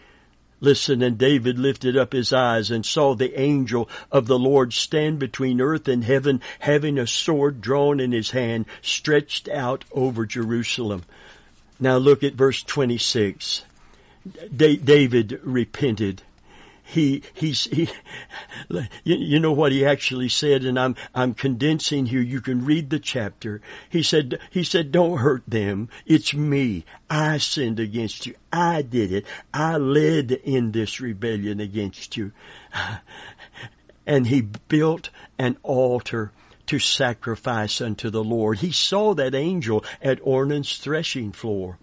Listen, 0.59 1.01
and 1.01 1.17
David 1.17 1.59
lifted 1.59 1.97
up 1.97 2.13
his 2.13 2.31
eyes 2.31 2.71
and 2.71 2.85
saw 2.85 3.15
the 3.15 3.37
angel 3.39 3.89
of 4.11 4.27
the 4.27 4.39
Lord 4.39 4.71
stand 4.71 5.19
between 5.19 5.59
earth 5.59 5.89
and 5.89 6.05
heaven, 6.05 6.39
having 6.59 6.97
a 6.97 7.05
sword 7.05 7.59
drawn 7.59 7.99
in 7.99 8.13
his 8.13 8.29
hand, 8.31 8.65
stretched 8.81 9.49
out 9.49 9.83
over 9.91 10.25
Jerusalem. 10.25 11.03
Now 11.79 11.97
look 11.97 12.23
at 12.23 12.35
verse 12.35 12.63
26. 12.63 13.63
David 14.55 15.39
repented 15.43 16.21
he 16.93 17.23
he's 17.33 17.65
he 17.65 17.89
you, 19.03 19.15
you 19.15 19.39
know 19.39 19.51
what 19.51 19.71
he 19.71 19.83
actually 19.83 20.29
said 20.29 20.63
and 20.63 20.79
I'm 20.79 20.95
I'm 21.15 21.33
condensing 21.33 22.05
here. 22.05 22.21
You 22.21 22.39
can 22.39 22.63
read 22.65 22.91
the 22.91 22.99
chapter. 22.99 23.61
He 23.89 24.03
said 24.03 24.39
he 24.51 24.63
said 24.63 24.91
don't 24.91 25.17
hurt 25.17 25.43
them. 25.47 25.89
It's 26.05 26.35
me. 26.35 26.85
I 27.09 27.39
sinned 27.39 27.79
against 27.79 28.27
you. 28.27 28.35
I 28.51 28.83
did 28.83 29.11
it. 29.11 29.25
I 29.51 29.77
led 29.77 30.31
in 30.31 30.71
this 30.71 31.01
rebellion 31.01 31.59
against 31.59 32.15
you. 32.15 32.31
And 34.05 34.27
he 34.27 34.41
built 34.41 35.11
an 35.39 35.55
altar 35.63 36.33
to 36.65 36.77
sacrifice 36.77 37.79
unto 37.79 38.09
the 38.09 38.23
Lord. 38.23 38.57
He 38.57 38.73
saw 38.73 39.13
that 39.13 39.33
angel 39.33 39.85
at 40.01 40.19
Ornan's 40.23 40.77
threshing 40.77 41.31
floor. 41.31 41.77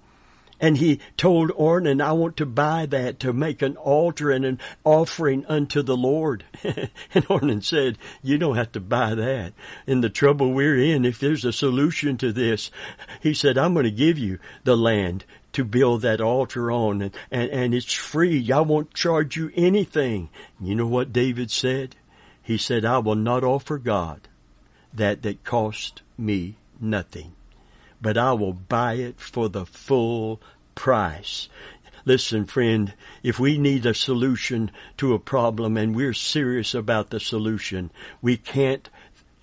And 0.61 0.77
he 0.77 1.01
told 1.17 1.51
Ornan, 1.53 2.03
I 2.03 2.13
want 2.13 2.37
to 2.37 2.47
buy 2.47 2.85
that 2.87 3.19
to 3.21 3.33
make 3.33 3.63
an 3.63 3.77
altar 3.77 4.31
and 4.31 4.45
an 4.45 4.59
offering 4.85 5.47
unto 5.47 5.83
the 5.83 5.97
Lord. 5.97 6.45
and 6.63 7.27
Ornan 7.29 7.65
said, 7.65 7.97
you 8.23 8.37
don't 8.37 8.57
have 8.57 8.73
to 8.73 8.81
buy 8.81 9.15
that. 9.15 9.55
In 9.87 10.03
the 10.03 10.11
trouble 10.11 10.53
we're 10.53 10.79
in, 10.79 11.07
if 11.07 11.19
there's 11.19 11.47
a 11.47 11.53
solution 11.53 12.19
to 12.19 12.31
this, 12.31 12.71
he 13.23 13.33
said, 13.33 13.57
I'm 13.57 13.73
going 13.73 13.85
to 13.85 13.91
give 13.91 14.19
you 14.19 14.39
the 14.65 14.77
land 14.77 15.25
to 15.53 15.65
build 15.65 16.03
that 16.03 16.21
altar 16.21 16.71
on 16.71 17.01
and, 17.01 17.15
and, 17.31 17.51
and 17.51 17.75
it's 17.75 17.93
free. 17.93 18.53
I 18.53 18.61
won't 18.61 18.93
charge 18.93 19.37
you 19.37 19.51
anything. 19.57 20.29
You 20.61 20.75
know 20.75 20.87
what 20.87 21.13
David 21.13 21.51
said? 21.51 21.97
He 22.43 22.59
said, 22.59 22.85
I 22.85 22.99
will 22.99 23.17
not 23.17 23.45
offer 23.45 23.79
God 23.79 24.29
that 24.93 25.23
that 25.23 25.43
cost 25.43 26.03
me 26.19 26.57
nothing 26.81 27.35
but 28.01 28.17
I 28.17 28.33
will 28.33 28.53
buy 28.53 28.95
it 28.95 29.21
for 29.21 29.49
the 29.49 29.67
full 29.67 30.41
price. 30.75 31.49
Listen, 32.05 32.47
friend, 32.47 32.95
if 33.23 33.39
we 33.39 33.59
need 33.59 33.85
a 33.85 33.95
solution 33.95 34.71
to 34.97 35.13
a 35.15 35.19
problem 35.19 35.77
and 35.77 35.95
we're 35.95 36.15
serious 36.15 36.75
about 36.75 37.11
the 37.11 37.21
solution, 37.21 37.91
we 38.23 38.37
can't 38.37 38.89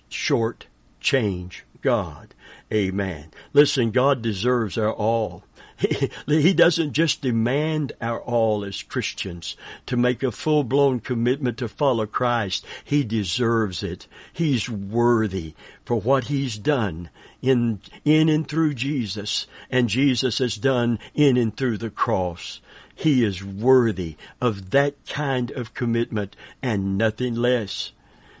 short 0.08 0.66
change 1.00 1.64
God. 1.80 2.34
Amen. 2.72 3.30
Listen, 3.52 3.90
God 3.90 4.22
deserves 4.22 4.76
our 4.76 4.92
all. 4.92 5.44
He, 6.26 6.52
doesn't 6.54 6.92
just 6.92 7.22
demand 7.22 7.92
our 8.00 8.20
all 8.20 8.64
as 8.64 8.82
Christians 8.82 9.56
to 9.86 9.96
make 9.96 10.24
a 10.24 10.32
full-blown 10.32 10.98
commitment 10.98 11.56
to 11.58 11.68
follow 11.68 12.04
Christ. 12.04 12.66
He 12.82 13.04
deserves 13.04 13.84
it. 13.84 14.08
He's 14.32 14.68
worthy 14.68 15.54
for 15.84 16.00
what 16.00 16.24
He's 16.24 16.58
done 16.58 17.10
in, 17.42 17.80
in 18.04 18.28
and 18.28 18.48
through 18.48 18.74
Jesus 18.74 19.46
and 19.70 19.88
Jesus 19.88 20.38
has 20.38 20.56
done 20.56 20.98
in 21.14 21.36
and 21.36 21.56
through 21.56 21.78
the 21.78 21.90
cross. 21.90 22.60
He 22.94 23.24
is 23.24 23.44
worthy 23.44 24.16
of 24.40 24.70
that 24.70 24.94
kind 25.06 25.50
of 25.52 25.74
commitment 25.74 26.34
and 26.62 26.98
nothing 26.98 27.34
less. 27.34 27.92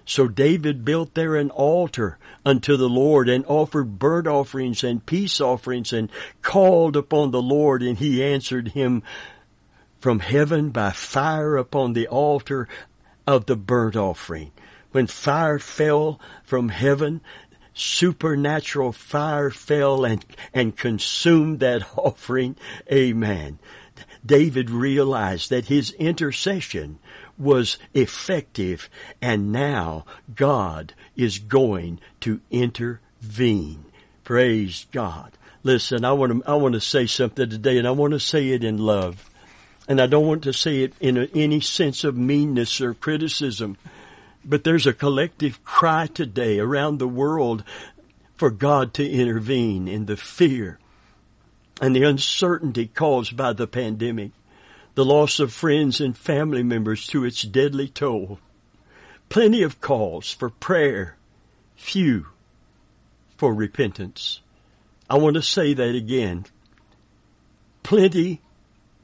So 0.04 0.26
David 0.26 0.84
built 0.84 1.14
there 1.14 1.36
an 1.36 1.50
altar 1.50 2.18
unto 2.44 2.76
the 2.76 2.88
Lord 2.88 3.28
and 3.28 3.44
offered 3.46 3.98
burnt 3.98 4.26
offerings 4.26 4.82
and 4.82 5.04
peace 5.04 5.40
offerings 5.40 5.92
and 5.92 6.10
called 6.40 6.96
upon 6.96 7.30
the 7.30 7.42
Lord 7.42 7.82
and 7.82 7.98
he 7.98 8.24
answered 8.24 8.68
him 8.68 9.02
from 10.00 10.20
heaven 10.20 10.70
by 10.70 10.90
fire 10.90 11.56
upon 11.56 11.92
the 11.92 12.08
altar 12.08 12.68
of 13.26 13.46
the 13.46 13.56
burnt 13.56 13.96
offering. 13.96 14.50
When 14.90 15.06
fire 15.06 15.58
fell 15.58 16.18
from 16.42 16.70
heaven, 16.70 17.20
supernatural 17.78 18.92
fire 18.92 19.50
fell 19.50 20.04
and, 20.04 20.24
and 20.52 20.76
consumed 20.76 21.60
that 21.60 21.86
offering. 21.96 22.56
Amen. 22.90 23.58
David 24.24 24.70
realized 24.70 25.50
that 25.50 25.66
his 25.66 25.92
intercession 25.92 26.98
was 27.36 27.78
effective 27.94 28.90
and 29.22 29.52
now 29.52 30.04
God 30.34 30.92
is 31.16 31.38
going 31.38 32.00
to 32.20 32.40
intervene. 32.50 33.84
Praise 34.24 34.86
God. 34.92 35.32
Listen, 35.62 36.04
I 36.04 36.12
want 36.12 36.44
to, 36.44 36.50
I 36.50 36.54
want 36.54 36.74
to 36.74 36.80
say 36.80 37.06
something 37.06 37.48
today 37.48 37.78
and 37.78 37.86
I 37.86 37.92
want 37.92 38.12
to 38.12 38.20
say 38.20 38.48
it 38.50 38.64
in 38.64 38.78
love. 38.78 39.28
And 39.88 40.00
I 40.00 40.06
don't 40.06 40.26
want 40.26 40.42
to 40.44 40.52
say 40.52 40.82
it 40.82 40.92
in 41.00 41.16
a, 41.16 41.28
any 41.34 41.60
sense 41.60 42.04
of 42.04 42.16
meanness 42.16 42.80
or 42.80 42.92
criticism. 42.92 43.78
But 44.48 44.64
there's 44.64 44.86
a 44.86 44.94
collective 44.94 45.62
cry 45.62 46.06
today 46.06 46.58
around 46.58 46.98
the 46.98 47.06
world 47.06 47.64
for 48.36 48.50
God 48.50 48.94
to 48.94 49.06
intervene 49.06 49.86
in 49.86 50.06
the 50.06 50.16
fear 50.16 50.78
and 51.80 51.94
the 51.94 52.02
uncertainty 52.02 52.86
caused 52.86 53.36
by 53.36 53.52
the 53.52 53.66
pandemic 53.66 54.32
the 54.94 55.04
loss 55.04 55.38
of 55.38 55.52
friends 55.52 56.00
and 56.00 56.16
family 56.16 56.62
members 56.62 57.06
to 57.06 57.24
its 57.24 57.42
deadly 57.42 57.88
toll. 57.88 58.40
Plenty 59.28 59.62
of 59.62 59.80
calls 59.80 60.32
for 60.32 60.48
prayer, 60.50 61.16
few 61.76 62.26
for 63.36 63.54
repentance. 63.54 64.40
I 65.08 65.18
want 65.18 65.34
to 65.34 65.42
say 65.42 65.72
that 65.74 65.94
again. 65.94 66.46
Plenty 67.84 68.40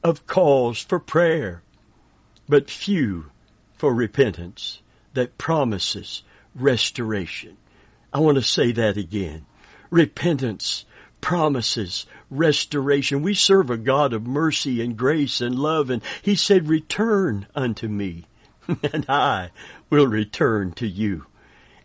of 0.03 0.27
calls 0.27 0.79
for 0.79 0.99
prayer, 0.99 1.61
but 2.49 2.69
few 2.69 3.27
for 3.77 3.93
repentance 3.93 4.81
that 5.15 5.37
promises 5.37 6.23
restoration. 6.53 7.57
I 8.13 8.19
want 8.19 8.35
to 8.35 8.43
say 8.43 8.71
that 8.71 8.95
again. 8.95 9.45
Repentance 9.89 10.85
promises 11.19 12.05
restoration. 12.29 13.21
We 13.21 13.33
serve 13.33 13.69
a 13.69 13.77
God 13.77 14.13
of 14.13 14.27
mercy 14.27 14.81
and 14.81 14.95
grace 14.95 15.41
and 15.41 15.57
love, 15.57 15.89
and 15.89 16.01
He 16.21 16.35
said, 16.35 16.69
Return 16.69 17.47
unto 17.55 17.87
me, 17.87 18.25
and 18.93 19.05
I 19.09 19.51
will 19.89 20.07
return 20.07 20.71
to 20.73 20.87
you. 20.87 21.25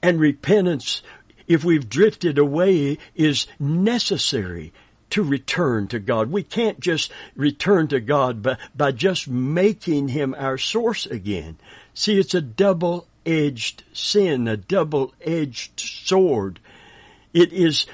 And 0.03 0.21
repentance, 0.21 1.03
if 1.47 1.65
we've 1.65 1.89
drifted 1.89 2.39
away, 2.39 2.99
is 3.15 3.47
necessary 3.59 4.73
to 5.11 5.23
return 5.23 5.89
to 5.89 5.99
God. 5.99 6.31
We 6.31 6.43
can't 6.43 6.81
just 6.81 7.13
return 7.35 7.89
to 7.89 8.01
God 8.01 8.43
by, 8.43 8.57
by 8.75 8.93
just 8.93 9.29
making 9.29 10.09
Him 10.09 10.35
our 10.39 10.57
source 10.57 11.07
again. 11.07 11.59
See, 11.95 12.19
it's 12.19 12.35
a 12.35 12.41
double-edged 13.25 13.85
sin, 13.93 14.49
a 14.49 14.57
double-edged 14.57 15.79
sword. 15.79 16.61
It 17.33 17.53
is 17.53 17.87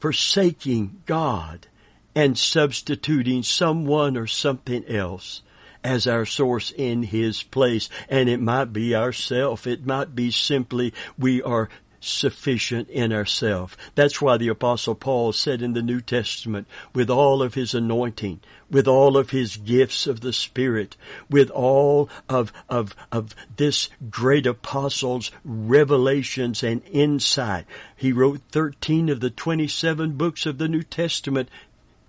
forsaking 0.00 1.02
God 1.06 1.66
and 2.14 2.36
substituting 2.36 3.42
someone 3.42 4.16
or 4.16 4.26
something 4.26 4.84
else 4.86 5.42
as 5.84 6.06
our 6.06 6.24
source 6.24 6.72
in 6.76 7.04
His 7.04 7.42
place. 7.42 7.88
And 8.08 8.28
it 8.28 8.40
might 8.40 8.72
be 8.72 8.94
ourself. 8.94 9.66
It 9.66 9.86
might 9.86 10.14
be 10.14 10.30
simply 10.30 10.92
we 11.18 11.42
are 11.42 11.68
sufficient 12.04 12.88
in 12.88 13.12
ourselves. 13.12 13.76
That's 13.94 14.20
why 14.20 14.36
the 14.36 14.48
apostle 14.48 14.94
Paul 14.94 15.32
said 15.32 15.62
in 15.62 15.72
the 15.72 15.82
New 15.82 16.00
Testament, 16.00 16.66
with 16.94 17.10
all 17.10 17.42
of 17.42 17.54
his 17.54 17.74
anointing, 17.74 18.40
with 18.70 18.88
all 18.88 19.16
of 19.16 19.30
his 19.30 19.56
gifts 19.56 20.06
of 20.06 20.20
the 20.20 20.32
Spirit, 20.32 20.96
with 21.30 21.50
all 21.50 22.08
of, 22.28 22.52
of, 22.68 22.94
of 23.10 23.34
this 23.56 23.88
great 24.10 24.46
apostle's 24.46 25.30
revelations 25.44 26.62
and 26.62 26.82
insight. 26.90 27.66
He 27.96 28.12
wrote 28.12 28.40
13 28.50 29.08
of 29.08 29.20
the 29.20 29.30
27 29.30 30.12
books 30.12 30.46
of 30.46 30.58
the 30.58 30.68
New 30.68 30.82
Testament 30.82 31.48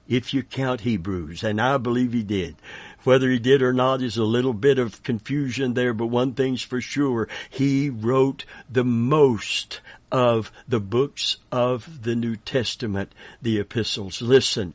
if 0.08 0.34
you 0.34 0.44
count 0.44 0.82
Hebrews, 0.82 1.44
and 1.44 1.62
I 1.62 1.78
believe 1.78 2.14
he 2.14 2.24
did. 2.24 2.56
Whether 3.04 3.30
he 3.30 3.40
did 3.40 3.62
or 3.62 3.74
not 3.74 4.02
is 4.02 4.18
a 4.18 4.24
little 4.24 4.54
bit 4.54 4.80
of 4.80 5.04
confusion 5.04 5.74
there, 5.74 5.94
but 5.94 6.08
one 6.08 6.34
thing's 6.34 6.62
for 6.62 6.80
sure. 6.80 7.28
He 7.50 7.90
wrote 7.90 8.46
the 8.70 8.86
most 8.86 9.82
of 10.12 10.52
the 10.68 10.80
books 10.80 11.38
of 11.52 12.04
the 12.04 12.16
New 12.16 12.36
Testament, 12.38 13.14
the 13.42 13.60
epistles. 13.60 14.22
Listen, 14.22 14.74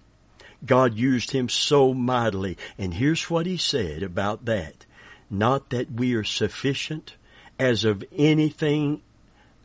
God 0.65 0.95
used 0.95 1.31
him 1.31 1.49
so 1.49 1.95
mightily, 1.95 2.59
and 2.77 2.95
here's 2.95 3.31
what 3.31 3.47
he 3.47 3.57
said 3.57 4.03
about 4.03 4.45
that. 4.45 4.85
Not 5.31 5.71
that 5.71 5.93
we 5.93 6.15
are 6.15 6.25
sufficient 6.25 7.15
as 7.59 7.85
of 7.85 8.05
anything 8.17 9.03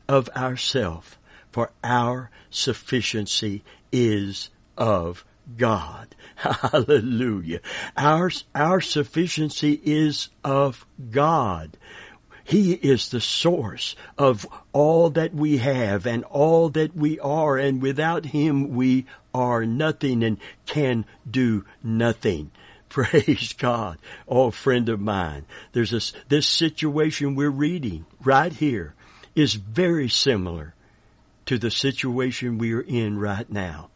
of 0.08 0.30
ourself, 0.30 1.18
for 1.52 1.72
our 1.84 2.30
sufficiency 2.50 3.64
is 3.92 4.50
of 4.78 5.26
God. 5.58 6.16
Hallelujah. 6.36 7.60
Our, 7.96 8.32
our 8.54 8.82
sufficiency 8.82 9.80
is 9.84 10.30
of 10.44 10.86
God. 11.12 11.78
He 12.44 12.74
is 12.74 13.10
the 13.10 13.22
source 13.22 13.96
of 14.18 14.46
all 14.74 15.10
that 15.12 15.34
we 15.34 15.58
have 15.60 16.06
and 16.06 16.24
all 16.26 16.70
that 16.70 16.96
we 16.96 17.20
are, 17.20 17.58
and 17.58 17.82
without 17.82 18.26
Him 18.26 18.76
we 18.76 19.06
are 19.34 19.66
nothing 19.66 20.24
and 20.24 20.38
can 20.66 21.06
do 21.30 21.66
nothing. 21.82 22.52
Praise 22.90 23.54
God. 23.54 23.98
Oh, 24.28 24.52
friend 24.52 24.90
of 24.90 25.00
mine, 25.00 25.46
there's 25.72 25.92
this, 25.92 26.14
this 26.30 26.46
situation 26.46 27.36
we're 27.36 27.50
reading 27.50 28.06
right 28.24 28.54
here 28.54 28.94
is 29.36 29.56
very 29.56 30.10
similar 30.10 30.76
to 31.46 31.58
the 31.58 31.72
situation 31.72 32.58
we 32.58 32.74
are 32.74 32.82
in 32.82 33.18
right 33.18 33.50
now. 33.50 33.90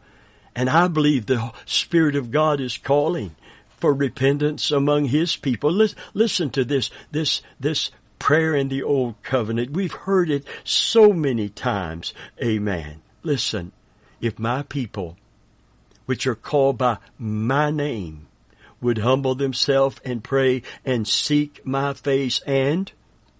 And 0.58 0.68
I 0.68 0.88
believe 0.88 1.26
the 1.26 1.52
Spirit 1.66 2.16
of 2.16 2.32
God 2.32 2.60
is 2.60 2.78
calling 2.78 3.36
for 3.76 3.94
repentance 3.94 4.72
among 4.72 5.04
His 5.04 5.36
people. 5.36 5.70
Listen 6.14 6.50
to 6.50 6.64
this, 6.64 6.90
this, 7.12 7.42
this 7.60 7.92
prayer 8.18 8.56
in 8.56 8.68
the 8.68 8.82
Old 8.82 9.22
Covenant. 9.22 9.70
We've 9.70 9.92
heard 9.92 10.28
it 10.28 10.44
so 10.64 11.12
many 11.12 11.48
times. 11.48 12.12
Amen. 12.42 13.02
Listen, 13.22 13.70
if 14.20 14.40
my 14.40 14.64
people, 14.64 15.16
which 16.06 16.26
are 16.26 16.34
called 16.34 16.76
by 16.76 16.98
my 17.20 17.70
name, 17.70 18.26
would 18.80 18.98
humble 18.98 19.36
themselves 19.36 20.00
and 20.04 20.24
pray 20.24 20.62
and 20.84 21.06
seek 21.06 21.64
my 21.64 21.94
face 21.94 22.40
and 22.48 22.90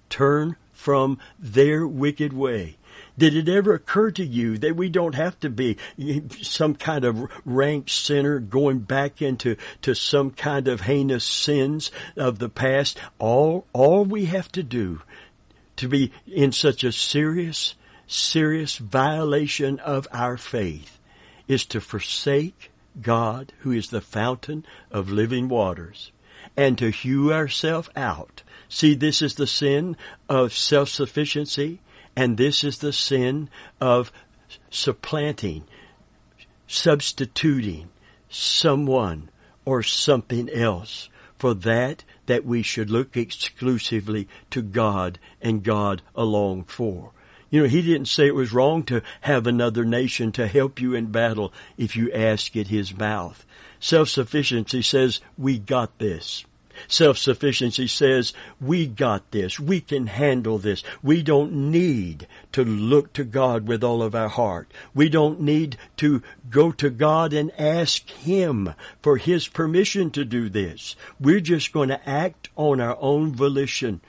turn 0.08 0.54
from 0.72 1.18
their 1.36 1.84
wicked 1.84 2.32
way, 2.32 2.76
did 3.18 3.34
it 3.34 3.48
ever 3.48 3.74
occur 3.74 4.10
to 4.12 4.24
you 4.24 4.56
that 4.58 4.76
we 4.76 4.88
don't 4.88 5.14
have 5.14 5.38
to 5.40 5.50
be 5.50 5.76
some 6.40 6.74
kind 6.74 7.04
of 7.04 7.30
rank 7.44 7.88
sinner 7.88 8.38
going 8.38 8.78
back 8.78 9.20
into 9.20 9.56
to 9.82 9.94
some 9.94 10.30
kind 10.30 10.68
of 10.68 10.82
heinous 10.82 11.24
sins 11.24 11.90
of 12.16 12.38
the 12.38 12.48
past? 12.48 12.98
All 13.18 13.66
all 13.72 14.04
we 14.04 14.26
have 14.26 14.50
to 14.52 14.62
do 14.62 15.02
to 15.76 15.88
be 15.88 16.12
in 16.26 16.52
such 16.52 16.84
a 16.84 16.92
serious, 16.92 17.74
serious 18.06 18.78
violation 18.78 19.78
of 19.80 20.06
our 20.12 20.36
faith 20.36 20.98
is 21.46 21.64
to 21.66 21.80
forsake 21.80 22.70
God, 23.00 23.52
who 23.60 23.72
is 23.72 23.90
the 23.90 24.00
fountain 24.00 24.64
of 24.90 25.10
living 25.10 25.48
waters, 25.48 26.10
and 26.56 26.76
to 26.78 26.90
hew 26.90 27.32
ourselves 27.32 27.88
out. 27.94 28.42
See, 28.68 28.94
this 28.94 29.22
is 29.22 29.34
the 29.34 29.46
sin 29.46 29.96
of 30.28 30.52
self-sufficiency. 30.52 31.80
And 32.18 32.36
this 32.36 32.64
is 32.64 32.78
the 32.78 32.92
sin 32.92 33.48
of 33.80 34.10
supplanting, 34.70 35.62
substituting 36.66 37.90
someone 38.28 39.30
or 39.64 39.84
something 39.84 40.50
else 40.50 41.10
for 41.38 41.54
that 41.54 42.02
that 42.26 42.44
we 42.44 42.60
should 42.60 42.90
look 42.90 43.16
exclusively 43.16 44.26
to 44.50 44.62
God 44.62 45.20
and 45.40 45.62
God 45.62 46.02
alone 46.16 46.64
for. 46.64 47.12
You 47.50 47.62
know, 47.62 47.68
he 47.68 47.82
didn't 47.82 48.08
say 48.08 48.26
it 48.26 48.34
was 48.34 48.52
wrong 48.52 48.82
to 48.86 49.00
have 49.20 49.46
another 49.46 49.84
nation 49.84 50.32
to 50.32 50.48
help 50.48 50.80
you 50.80 50.96
in 50.96 51.12
battle 51.12 51.52
if 51.76 51.94
you 51.94 52.10
ask 52.10 52.56
at 52.56 52.66
his 52.66 52.98
mouth. 52.98 53.46
Self-sufficiency 53.78 54.82
says, 54.82 55.20
we 55.36 55.60
got 55.60 56.00
this. 56.00 56.44
Self-sufficiency 56.86 57.86
says, 57.86 58.32
we 58.60 58.86
got 58.86 59.30
this. 59.30 59.58
We 59.58 59.80
can 59.80 60.06
handle 60.06 60.58
this. 60.58 60.84
We 61.02 61.22
don't 61.22 61.52
need 61.70 62.26
to 62.52 62.64
look 62.64 63.12
to 63.14 63.24
God 63.24 63.66
with 63.66 63.82
all 63.82 64.02
of 64.02 64.14
our 64.14 64.28
heart. 64.28 64.70
We 64.94 65.08
don't 65.08 65.40
need 65.40 65.76
to 65.96 66.22
go 66.50 66.70
to 66.72 66.90
God 66.90 67.32
and 67.32 67.50
ask 67.58 68.08
Him 68.10 68.74
for 69.02 69.16
His 69.16 69.48
permission 69.48 70.10
to 70.12 70.24
do 70.24 70.48
this. 70.48 70.94
We're 71.18 71.40
just 71.40 71.72
going 71.72 71.88
to 71.88 72.08
act 72.08 72.50
on 72.56 72.80
our 72.80 72.96
own 73.00 73.32
volition. 73.34 74.00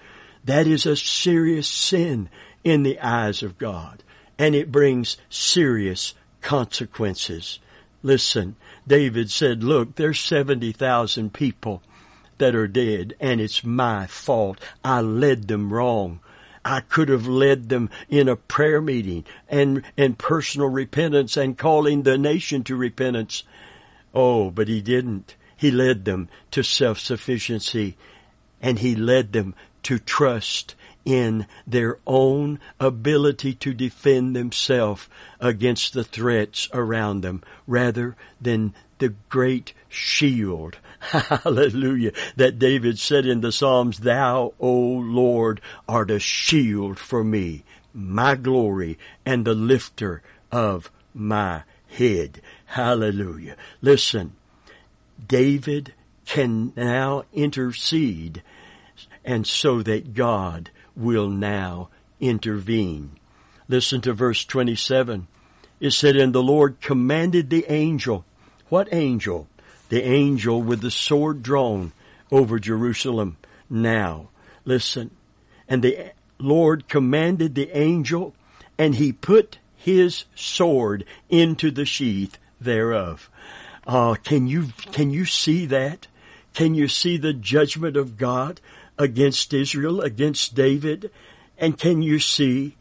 That 0.43 0.67
is 0.67 0.85
a 0.85 0.95
serious 0.95 1.67
sin 1.67 2.29
in 2.63 2.83
the 2.83 2.99
eyes 2.99 3.43
of 3.43 3.57
God. 3.57 4.03
And 4.37 4.55
it 4.55 4.71
brings 4.71 5.17
serious 5.29 6.13
consequences. 6.41 7.59
Listen, 8.01 8.55
David 8.87 9.29
said, 9.29 9.63
look, 9.63 9.95
there's 9.95 10.19
70,000 10.19 11.33
people 11.33 11.83
that 12.39 12.55
are 12.55 12.67
dead 12.67 13.15
and 13.19 13.39
it's 13.39 13.63
my 13.63 14.07
fault. 14.07 14.59
I 14.83 15.01
led 15.01 15.47
them 15.47 15.71
wrong. 15.71 16.19
I 16.65 16.81
could 16.81 17.09
have 17.09 17.27
led 17.27 17.69
them 17.69 17.89
in 18.09 18.27
a 18.27 18.35
prayer 18.35 18.81
meeting 18.81 19.25
and, 19.47 19.83
and 19.97 20.17
personal 20.17 20.67
repentance 20.67 21.37
and 21.37 21.57
calling 21.57 22.03
the 22.03 22.17
nation 22.17 22.63
to 22.65 22.75
repentance. 22.75 23.43
Oh, 24.13 24.51
but 24.51 24.67
he 24.67 24.81
didn't. 24.81 25.35
He 25.55 25.71
led 25.71 26.05
them 26.05 26.29
to 26.51 26.63
self-sufficiency 26.63 27.95
and 28.61 28.79
he 28.79 28.95
led 28.95 29.33
them 29.33 29.55
to 29.83 29.99
trust 29.99 30.75
in 31.05 31.47
their 31.65 31.97
own 32.05 32.59
ability 32.79 33.53
to 33.55 33.73
defend 33.73 34.35
themselves 34.35 35.07
against 35.39 35.93
the 35.93 36.03
threats 36.03 36.69
around 36.73 37.21
them 37.21 37.41
rather 37.65 38.15
than 38.39 38.73
the 38.99 39.09
great 39.29 39.73
shield. 39.87 40.77
Hallelujah. 41.11 42.11
That 42.35 42.59
David 42.59 42.99
said 42.99 43.25
in 43.25 43.41
the 43.41 43.51
Psalms, 43.51 43.99
Thou, 43.99 44.53
O 44.59 44.73
Lord, 44.73 45.61
art 45.87 46.11
a 46.11 46.19
shield 46.19 46.99
for 46.99 47.23
me, 47.23 47.63
my 47.93 48.35
glory, 48.35 48.97
and 49.25 49.45
the 49.45 49.53
lifter 49.53 50.21
of 50.51 50.91
my 51.13 51.63
head. 51.87 52.41
Hallelujah. 52.65 53.55
Listen, 53.81 54.33
David 55.25 55.93
can 56.25 56.73
now 56.75 57.23
intercede 57.33 58.43
and 59.25 59.45
so 59.45 59.81
that 59.83 60.13
God 60.13 60.69
will 60.95 61.29
now 61.29 61.89
intervene. 62.19 63.11
Listen 63.67 64.01
to 64.01 64.13
verse 64.13 64.43
27. 64.45 65.27
It 65.79 65.91
said, 65.91 66.15
And 66.15 66.33
the 66.33 66.43
Lord 66.43 66.81
commanded 66.81 67.49
the 67.49 67.65
angel. 67.71 68.25
What 68.69 68.89
angel? 68.91 69.47
The 69.89 70.03
angel 70.03 70.61
with 70.61 70.81
the 70.81 70.91
sword 70.91 71.43
drawn 71.43 71.91
over 72.31 72.59
Jerusalem. 72.59 73.37
Now, 73.69 74.29
listen. 74.65 75.11
And 75.67 75.83
the 75.83 76.11
Lord 76.39 76.87
commanded 76.87 77.55
the 77.55 77.75
angel, 77.77 78.33
and 78.77 78.95
he 78.95 79.11
put 79.11 79.59
his 79.75 80.25
sword 80.35 81.05
into 81.29 81.71
the 81.71 81.85
sheath 81.85 82.37
thereof. 82.61 83.29
Uh, 83.85 84.15
can 84.15 84.47
you, 84.47 84.67
can 84.91 85.09
you 85.09 85.25
see 85.25 85.65
that? 85.65 86.07
Can 86.53 86.75
you 86.75 86.87
see 86.87 87.17
the 87.17 87.33
judgment 87.33 87.97
of 87.97 88.17
God 88.17 88.61
against 88.97 89.53
Israel, 89.53 90.01
against 90.01 90.55
David? 90.55 91.11
And 91.57 91.77
can 91.77 92.01
you 92.01 92.19
see 92.19 92.75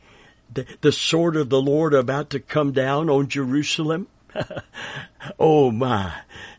the, 0.52 0.66
the 0.80 0.92
sword 0.92 1.36
of 1.36 1.48
the 1.48 1.60
Lord 1.60 1.94
about 1.94 2.30
to 2.30 2.40
come 2.40 2.72
down 2.72 3.08
on 3.08 3.28
Jerusalem? 3.28 4.08
oh 5.38 5.70
my. 5.70 6.12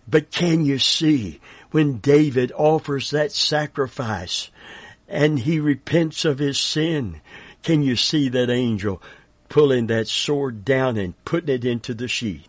But 0.08 0.32
can 0.32 0.65
you 0.65 0.80
see 0.80 1.39
when 1.72 1.98
David 2.00 2.52
offers 2.56 3.12
that 3.12 3.32
sacrifice 3.32 4.50
and 5.08 5.39
he 5.39 5.60
repents 5.60 6.26
of 6.26 6.39
his 6.39 6.58
sin? 6.58 7.22
Can 7.63 7.84
you 7.84 7.96
see 7.96 8.30
that 8.30 8.50
angel 8.50 9.02
pulling 9.50 9.88
that 9.88 10.08
sword 10.08 10.63
down 10.63 10.98
and 10.98 11.24
putting 11.26 11.56
it 11.56 11.65
into 11.65 11.94
the 11.94 12.08
sheath? 12.08 12.48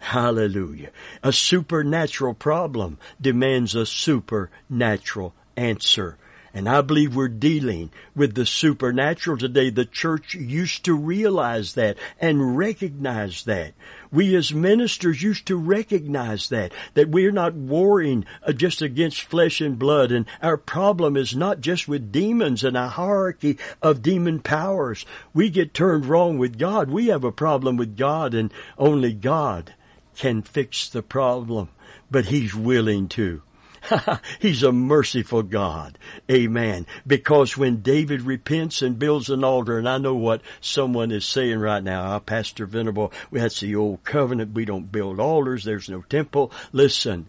Hallelujah. 0.00 0.90
A 1.22 1.32
supernatural 1.32 2.34
problem 2.34 2.98
demands 3.20 3.74
a 3.74 3.84
supernatural 3.86 5.34
answer. 5.56 6.16
And 6.54 6.68
I 6.68 6.80
believe 6.80 7.14
we're 7.14 7.28
dealing 7.28 7.90
with 8.16 8.34
the 8.34 8.46
supernatural 8.46 9.36
today. 9.36 9.70
The 9.70 9.84
church 9.84 10.34
used 10.34 10.84
to 10.86 10.94
realize 10.94 11.74
that 11.74 11.98
and 12.20 12.56
recognize 12.56 13.44
that. 13.44 13.74
We 14.10 14.34
as 14.34 14.54
ministers 14.54 15.22
used 15.22 15.46
to 15.46 15.56
recognize 15.56 16.48
that, 16.48 16.72
that 16.94 17.10
we're 17.10 17.30
not 17.30 17.54
warring 17.54 18.24
uh, 18.42 18.52
just 18.52 18.80
against 18.80 19.22
flesh 19.22 19.60
and 19.60 19.78
blood 19.78 20.10
and 20.10 20.24
our 20.40 20.56
problem 20.56 21.16
is 21.16 21.36
not 21.36 21.60
just 21.60 21.86
with 21.86 22.10
demons 22.10 22.64
and 22.64 22.76
a 22.76 22.88
hierarchy 22.88 23.58
of 23.82 24.02
demon 24.02 24.40
powers. 24.40 25.04
We 25.34 25.50
get 25.50 25.74
turned 25.74 26.06
wrong 26.06 26.38
with 26.38 26.58
God. 26.58 26.90
We 26.90 27.08
have 27.08 27.24
a 27.24 27.32
problem 27.32 27.76
with 27.76 27.96
God 27.96 28.34
and 28.34 28.52
only 28.78 29.12
God 29.12 29.74
can 30.16 30.42
fix 30.42 30.88
the 30.88 31.02
problem, 31.02 31.68
but 32.10 32.26
He's 32.26 32.54
willing 32.54 33.08
to. 33.10 33.42
He's 34.40 34.62
a 34.62 34.72
merciful 34.72 35.42
God. 35.42 35.98
Amen. 36.30 36.86
Because 37.06 37.56
when 37.56 37.82
David 37.82 38.22
repents 38.22 38.82
and 38.82 38.98
builds 38.98 39.30
an 39.30 39.44
altar, 39.44 39.78
and 39.78 39.88
I 39.88 39.98
know 39.98 40.14
what 40.14 40.42
someone 40.60 41.10
is 41.10 41.24
saying 41.24 41.58
right 41.58 41.82
now, 41.82 42.14
oh, 42.14 42.20
Pastor 42.20 42.66
Venable, 42.66 43.12
that's 43.30 43.60
the 43.60 43.76
old 43.76 44.04
covenant. 44.04 44.54
We 44.54 44.64
don't 44.64 44.92
build 44.92 45.20
altars. 45.20 45.64
There's 45.64 45.88
no 45.88 46.02
temple. 46.02 46.52
Listen, 46.72 47.28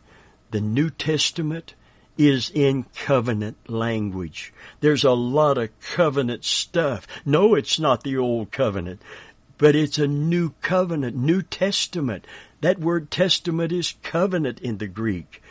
the 0.52 0.62
New 0.62 0.90
Testament 0.90 1.76
is 2.18 2.52
in 2.54 2.84
covenant 2.96 3.58
language. 3.70 4.54
There's 4.82 5.06
a 5.06 5.12
lot 5.12 5.58
of 5.58 5.70
covenant 5.80 6.44
stuff. 6.44 7.08
No, 7.26 7.56
it's 7.56 7.80
not 7.80 8.04
the 8.04 8.18
old 8.18 8.52
covenant, 8.52 9.02
but 9.58 9.74
it's 9.74 9.98
a 9.98 10.08
new 10.08 10.52
covenant, 10.62 11.16
New 11.16 11.42
Testament. 11.42 12.28
That 12.62 12.80
word 12.80 13.10
testament 13.10 13.72
is 13.72 13.96
covenant 14.04 14.60
in 14.60 14.80
the 14.80 14.88
Greek. 14.88 15.42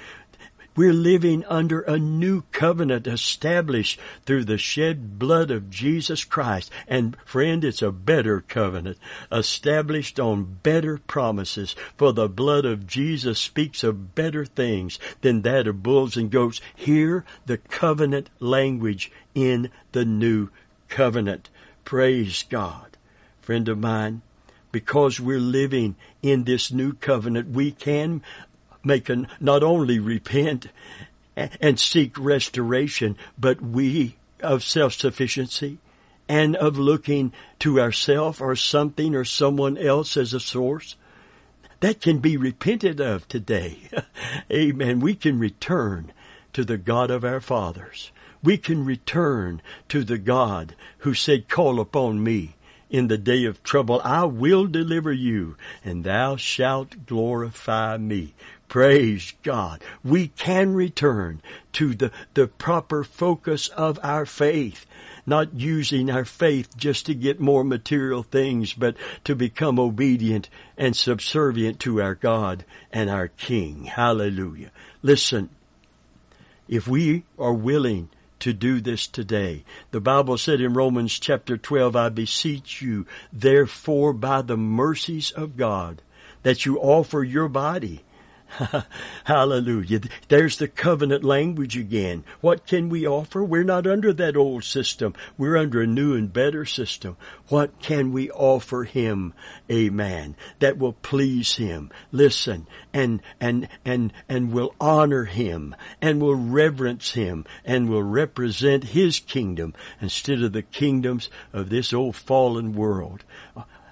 We're 0.79 0.93
living 0.93 1.45
under 1.47 1.81
a 1.81 1.99
new 1.99 2.43
covenant 2.53 3.09
established 3.09 3.99
through 4.25 4.45
the 4.45 4.59
shed 4.59 5.19
blood 5.19 5.51
of 5.51 5.71
Jesus 5.71 6.23
Christ. 6.23 6.71
And 6.87 7.17
friend, 7.25 7.65
it's 7.65 7.83
a 7.83 7.91
better 7.91 8.43
covenant 8.43 8.97
established 9.33 10.21
on 10.21 10.59
better 10.63 10.99
promises. 10.99 11.75
For 11.97 12.13
the 12.13 12.29
blood 12.29 12.65
of 12.65 12.87
Jesus 12.87 13.41
speaks 13.41 13.83
of 13.83 14.15
better 14.15 14.45
things 14.45 15.01
than 15.21 15.43
that 15.43 15.67
of 15.67 15.83
bulls 15.83 16.17
and 16.17 16.31
goats. 16.31 16.61
Hear 16.77 17.25
the 17.45 17.59
covenant 17.59 18.31
language 18.39 19.11
in 19.35 19.73
the 19.91 20.05
new 20.05 20.49
covenant. 20.89 21.51
Praise 21.85 22.45
God. 22.45 22.97
Friend 23.41 23.69
of 23.69 23.79
mine, 23.79 24.23
because 24.71 25.19
we're 25.19 25.41
living 25.41 25.97
in 26.23 26.45
this 26.45 26.71
new 26.71 26.93
covenant, 26.93 27.49
we 27.49 27.73
can 27.73 28.23
make 28.85 29.09
an, 29.09 29.29
not 29.41 29.63
only 29.63 29.99
repent 29.99 30.69
and 31.37 31.79
seek 31.79 32.19
restoration, 32.19 33.17
but 33.39 33.61
we 33.61 34.17
of 34.43 34.65
self-sufficiency 34.65 35.79
and 36.29 36.57
of 36.57 36.79
looking 36.79 37.33
to 37.59 37.81
ourself 37.81 38.41
or 38.41 38.55
something 38.55 39.15
or 39.15 39.25
someone 39.25 39.79
else 39.79 40.17
as 40.17 40.35
a 40.35 40.41
source. 40.41 40.97
That 41.81 42.01
can 42.01 42.19
be 42.19 42.37
repented 42.37 43.01
of 43.01 43.29
today. 43.29 43.89
Amen. 44.53 45.01
We 45.01 45.15
can 45.15 45.39
return 45.39 46.13
to 46.53 46.65
the 46.65 46.79
God 46.79 47.11
of 47.11 47.25
our 47.25 47.41
fathers. 47.41 48.11
We 48.43 48.59
can 48.59 48.85
return 48.85 49.63
to 49.89 50.05
the 50.05 50.19
God 50.19 50.75
who 50.99 51.15
said, 51.15 51.49
call 51.49 51.81
upon 51.81 52.23
me 52.23 52.57
in 52.91 53.09
the 53.09 53.19
day 53.19 53.45
of 53.45 53.63
trouble. 53.63 54.01
I 54.03 54.25
will 54.25 54.67
deliver 54.67 55.13
you 55.13 55.57
and 55.85 56.05
thou 56.05 56.37
shalt 56.37 57.07
glorify 57.07 57.97
me. 57.97 58.35
Praise 58.69 59.33
God. 59.43 59.83
We 60.05 60.29
can 60.29 60.75
return 60.75 61.41
to 61.73 61.95
the, 61.95 62.11
the 62.35 62.47
proper 62.47 63.03
focus 63.03 63.69
of 63.69 63.99
our 64.03 64.27
faith, 64.27 64.85
not 65.25 65.55
using 65.55 66.11
our 66.11 66.27
faith 66.27 66.77
just 66.77 67.07
to 67.07 67.15
get 67.15 67.41
more 67.41 67.65
material 67.65 68.23
things, 68.23 68.75
but 68.75 68.97
to 69.25 69.35
become 69.35 69.79
obedient 69.79 70.51
and 70.77 70.95
subservient 70.95 71.81
to 71.81 72.03
our 72.03 72.15
God 72.15 72.67
and 72.93 73.09
our 73.09 73.29
King. 73.29 73.85
Hallelujah. 73.85 74.71
Listen, 75.03 75.49
if 76.69 76.87
we 76.87 77.25
are 77.39 77.55
willing 77.55 78.11
to 78.41 78.53
do 78.53 78.81
this 78.81 79.09
today. 79.09 79.65
The 79.91 80.01
Bible 80.01 80.39
said 80.39 80.61
in 80.61 80.73
Romans 80.73 81.19
chapter 81.19 81.57
12, 81.57 81.97
I 81.97 82.09
beseech 82.09 82.81
you, 82.81 83.05
therefore, 83.33 84.13
by 84.13 84.43
the 84.43 84.57
mercies 84.57 85.33
of 85.33 85.57
God, 85.57 86.03
that 86.45 86.65
you 86.65 86.79
offer 86.79 87.25
your 87.25 87.49
body 87.49 88.05
Hallelujah. 89.25 90.01
There's 90.29 90.59
the 90.59 90.69
covenant 90.69 91.23
language 91.23 91.77
again. 91.77 92.25
What 92.41 92.67
can 92.67 92.89
we 92.89 93.07
offer? 93.07 93.45
We're 93.45 93.63
not 93.63 93.87
under 93.87 94.13
that 94.15 94.37
old 94.37 94.65
system. 94.65 95.15
We're 95.37 95.57
under 95.57 95.83
a 95.83 95.87
new 95.87 96.15
and 96.15 96.33
better 96.33 96.65
system. 96.65 97.17
What 97.49 97.79
can 97.81 98.13
we 98.13 98.31
offer 98.31 98.85
him? 98.85 99.35
Amen. 99.71 100.35
That 100.61 100.79
will 100.79 100.95
please 100.95 101.57
him. 101.57 101.91
Listen 102.11 102.67
and, 102.93 103.21
and, 103.41 103.69
and, 103.85 104.13
and 104.29 104.53
will 104.53 104.75
honor 104.81 105.25
him 105.25 105.77
and 106.01 106.21
will 106.21 106.37
reverence 106.37 107.13
him 107.13 107.45
and 107.65 107.89
will 107.89 108.03
represent 108.03 108.85
his 108.85 109.21
kingdom 109.21 109.75
instead 110.01 110.43
of 110.43 110.53
the 110.53 110.63
kingdoms 110.63 111.29
of 111.53 111.69
this 111.69 111.93
old 111.93 112.17
fallen 112.17 112.75
world. 112.75 113.25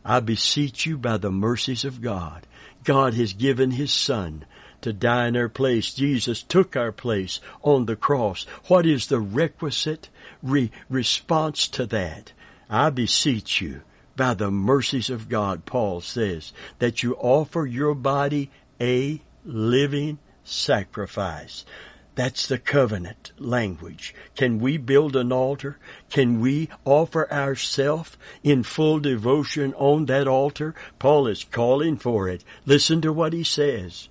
I 0.04 0.20
beseech 0.20 0.86
you 0.86 0.96
by 0.96 1.16
the 1.18 1.32
mercies 1.32 1.84
of 1.84 2.00
God 2.00 2.46
God 2.86 3.14
has 3.14 3.34
given 3.34 3.72
His 3.72 3.92
Son 3.92 4.46
to 4.80 4.92
die 4.92 5.26
in 5.26 5.36
our 5.36 5.48
place. 5.48 5.92
Jesus 5.92 6.42
took 6.42 6.76
our 6.76 6.92
place 6.92 7.40
on 7.62 7.86
the 7.86 7.96
cross. 7.96 8.46
What 8.68 8.86
is 8.86 9.08
the 9.08 9.18
requisite 9.18 10.08
re- 10.42 10.70
response 10.88 11.66
to 11.68 11.84
that? 11.86 12.32
I 12.70 12.90
beseech 12.90 13.60
you, 13.60 13.82
by 14.14 14.34
the 14.34 14.50
mercies 14.50 15.10
of 15.10 15.28
God, 15.28 15.66
Paul 15.66 16.00
says, 16.00 16.52
that 16.78 17.02
you 17.02 17.14
offer 17.16 17.66
your 17.66 17.94
body 17.94 18.50
a 18.80 19.20
living 19.44 20.18
sacrifice. 20.44 21.64
That's 22.16 22.46
the 22.48 22.58
covenant 22.58 23.32
language. 23.38 24.14
Can 24.36 24.58
we 24.58 24.78
build 24.78 25.16
an 25.16 25.30
altar? 25.32 25.76
Can 26.08 26.40
we 26.40 26.70
offer 26.86 27.30
ourselves 27.30 28.16
in 28.42 28.62
full 28.62 29.00
devotion 29.00 29.74
on 29.74 30.06
that 30.06 30.26
altar? 30.26 30.74
Paul 30.98 31.26
is 31.26 31.44
calling 31.44 31.98
for 31.98 32.26
it. 32.26 32.42
Listen 32.64 33.02
to 33.02 33.12
what 33.12 33.34
he 33.34 33.44
says. 33.44 34.08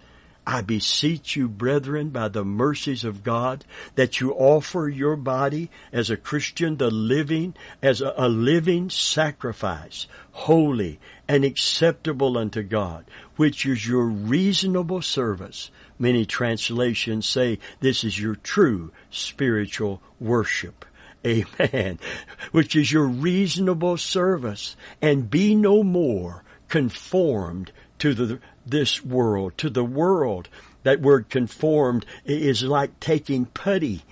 I 0.47 0.61
beseech 0.61 1.35
you, 1.35 1.47
brethren, 1.47 2.09
by 2.09 2.27
the 2.27 2.45
mercies 2.45 3.03
of 3.03 3.23
God, 3.23 3.65
that 3.95 4.21
you 4.21 4.33
offer 4.33 4.87
your 4.87 5.15
body 5.15 5.71
as 5.91 6.11
a 6.11 6.17
Christian, 6.17 6.77
the 6.77 6.91
living, 6.91 7.55
as 7.81 8.01
a, 8.01 8.13
a, 8.15 8.29
living 8.29 8.91
sacrifice, 8.91 10.05
holy 10.31 10.99
and 11.27 11.43
acceptable 11.43 12.37
unto 12.37 12.61
God, 12.61 13.05
which 13.35 13.65
is 13.65 13.87
your 13.87 14.05
reasonable 14.05 15.01
service. 15.01 15.71
Many 15.97 16.25
translations 16.25 17.25
say 17.25 17.59
this 17.79 18.03
is 18.03 18.19
your 18.19 18.35
true 18.35 18.91
spiritual 19.09 20.01
worship. 20.19 20.85
Amen. 21.25 21.99
Which 22.51 22.75
is 22.75 22.91
your 22.91 23.05
reasonable 23.05 23.97
service 23.97 24.75
and 25.01 25.29
be 25.29 25.55
no 25.55 25.83
more 25.83 26.43
conformed 26.67 27.71
to 27.99 28.13
the, 28.13 28.39
this 28.65 29.03
world, 29.03 29.57
to 29.57 29.69
the 29.69 29.83
world. 29.83 30.49
That 30.83 31.01
word 31.01 31.29
conformed 31.29 32.05
is 32.25 32.63
like 32.63 32.99
taking 32.99 33.45
putty 33.45 34.03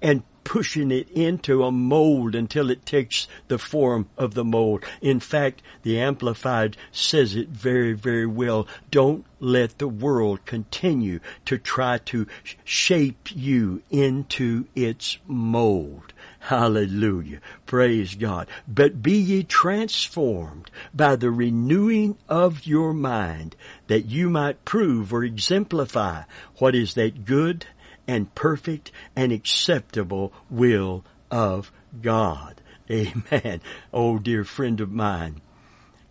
and 0.00 0.22
pushing 0.44 0.90
it 0.90 1.08
into 1.10 1.64
a 1.64 1.72
mold 1.72 2.34
until 2.34 2.70
it 2.70 2.84
takes 2.84 3.26
the 3.48 3.58
form 3.58 4.08
of 4.16 4.34
the 4.34 4.44
mold. 4.44 4.84
In 5.00 5.20
fact, 5.20 5.62
the 5.82 5.98
Amplified 5.98 6.76
says 6.90 7.34
it 7.34 7.48
very, 7.48 7.92
very 7.92 8.26
well. 8.26 8.66
Don't 8.90 9.24
let 9.40 9.78
the 9.78 9.88
world 9.88 10.44
continue 10.44 11.20
to 11.44 11.58
try 11.58 11.98
to 11.98 12.26
shape 12.64 13.28
you 13.34 13.82
into 13.90 14.66
its 14.74 15.18
mold. 15.26 16.12
Hallelujah. 16.40 17.40
Praise 17.66 18.16
God. 18.16 18.48
But 18.66 19.02
be 19.02 19.16
ye 19.16 19.42
transformed 19.44 20.70
by 20.92 21.16
the 21.16 21.30
renewing 21.30 22.16
of 22.28 22.66
your 22.66 22.92
mind 22.92 23.54
that 23.86 24.06
you 24.06 24.28
might 24.28 24.64
prove 24.64 25.12
or 25.12 25.22
exemplify 25.22 26.22
what 26.58 26.74
is 26.74 26.94
that 26.94 27.24
good 27.24 27.66
and 28.06 28.34
perfect 28.34 28.90
and 29.14 29.32
acceptable 29.32 30.32
will 30.50 31.04
of 31.30 31.72
God. 32.00 32.60
Amen. 32.90 33.60
Oh 33.92 34.18
dear 34.18 34.44
friend 34.44 34.80
of 34.80 34.90
mine, 34.90 35.40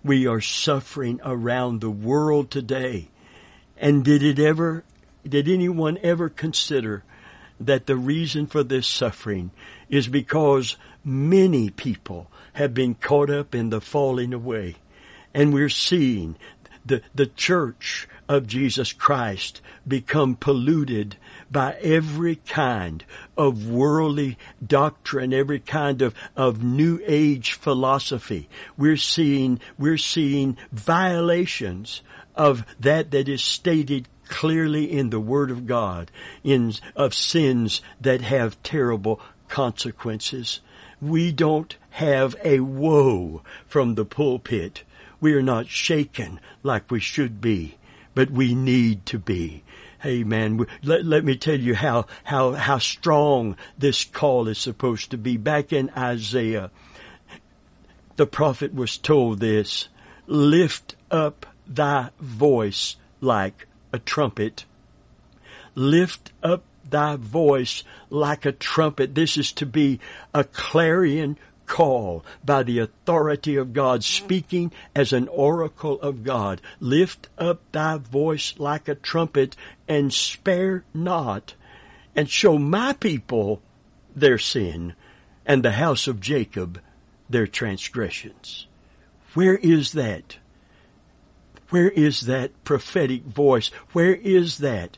we 0.04 0.26
are 0.28 0.42
suffering 0.42 1.20
around 1.24 1.82
the 1.82 1.92
world 1.92 2.50
today. 2.50 3.10
And 3.78 4.04
did 4.04 4.24
it 4.24 4.40
ever, 4.40 4.84
did 5.28 5.48
anyone 5.48 5.98
ever 6.02 6.30
consider 6.30 7.04
that 7.60 7.86
the 7.86 7.96
reason 7.96 8.48
for 8.48 8.64
this 8.64 8.88
suffering 8.88 9.52
is 9.90 10.08
because 10.08 10.78
many 11.04 11.70
people 11.70 12.30
have 12.54 12.74
been 12.74 12.96
caught 12.96 13.30
up 13.30 13.54
in 13.56 13.70
the 13.70 13.82
falling 13.82 14.34
away. 14.34 14.76
And 15.34 15.54
we're 15.54 15.70
seeing 15.70 16.36
the, 16.86 17.02
the 17.14 17.28
church 17.28 18.08
of 18.28 18.48
Jesus 18.48 18.94
Christ 18.94 19.62
become 19.88 20.36
polluted 20.36 21.18
by 21.52 21.74
every 21.82 22.38
kind 22.38 23.04
of 23.38 23.68
worldly 23.68 24.38
doctrine, 24.66 25.34
every 25.34 25.60
kind 25.60 26.02
of, 26.02 26.16
of 26.36 26.64
new 26.64 27.00
age 27.06 27.54
philosophy. 27.54 28.48
We're 28.78 28.98
seeing, 28.98 29.60
we're 29.78 29.98
seeing 29.98 30.58
violations 30.72 32.02
of 32.36 32.66
that 32.80 33.12
that 33.12 33.28
is 33.28 33.42
stated 33.42 34.08
clearly 34.30 34.90
in 34.90 35.10
the 35.10 35.20
Word 35.20 35.52
of 35.52 35.68
God, 35.68 36.10
in, 36.44 36.74
of 36.96 37.14
sins 37.14 37.82
that 38.00 38.22
have 38.22 38.62
terrible 38.64 39.20
consequences. 39.50 40.62
We 41.02 41.34
don't 41.34 41.76
have 41.92 42.36
a 42.44 42.62
woe 42.62 43.42
from 43.68 43.96
the 43.96 44.06
pulpit. 44.06 44.84
We 45.20 45.34
are 45.34 45.42
not 45.42 45.68
shaken 45.68 46.40
like 46.64 46.90
we 46.90 47.02
should 47.02 47.42
be, 47.42 47.76
but 48.16 48.32
we 48.32 48.56
need 48.56 49.06
to 49.08 49.20
be. 49.20 49.64
Hey 50.02 50.24
man, 50.24 50.66
let, 50.82 51.06
let 51.06 51.24
me 51.24 51.38
tell 51.38 51.60
you 51.60 51.76
how, 51.76 52.08
how, 52.24 52.54
how 52.54 52.80
strong 52.80 53.56
this 53.78 54.04
call 54.04 54.48
is 54.48 54.58
supposed 54.58 55.12
to 55.12 55.18
be. 55.18 55.38
Back 55.38 55.72
in 55.72 55.92
Isaiah, 55.96 56.72
the 58.16 58.26
prophet 58.26 58.74
was 58.74 58.98
told 58.98 59.40
this, 59.40 59.90
lift 60.26 60.96
up 61.12 61.46
thy 61.68 62.10
voice 62.20 62.96
like 63.20 63.68
a 63.94 64.00
trumpet. 64.00 64.66
Lift 65.76 66.32
up 66.42 66.64
thy 66.90 67.16
voice 67.16 67.84
like 68.10 68.44
a 68.44 68.52
trumpet. 68.52 69.14
This 69.14 69.38
is 69.38 69.52
to 69.54 69.68
be 69.68 70.00
a 70.34 70.44
clarion 70.44 71.38
call 71.72 72.26
by 72.44 72.62
the 72.64 72.80
authority 72.80 73.56
of 73.56 73.72
God, 73.72 74.04
speaking 74.04 74.74
as 74.94 75.14
an 75.14 75.30
oracle 75.30 76.00
of 76.02 76.22
God. 76.22 76.62
Lift 76.82 77.30
up 77.38 77.62
thy 77.72 77.98
voice 77.98 78.54
like 78.58 78.90
a 78.90 78.96
trumpet 78.96 79.56
and 79.88 80.14
spare 80.14 80.84
not 80.94 81.56
and 82.14 82.30
show 82.30 82.58
my 82.58 82.92
people 82.92 83.62
their 84.14 84.38
sin 84.38 84.94
and 85.46 85.64
the 85.64 85.72
house 85.72 86.10
of 86.10 86.20
Jacob 86.20 86.82
their 87.30 87.48
transgressions. 87.48 88.68
Where 89.34 89.56
is 89.56 89.94
that? 89.94 90.40
Where 91.70 91.90
is 91.90 92.22
that 92.22 92.66
prophetic 92.66 93.24
voice? 93.24 93.70
Where 93.94 94.14
is 94.14 94.58
that? 94.58 94.98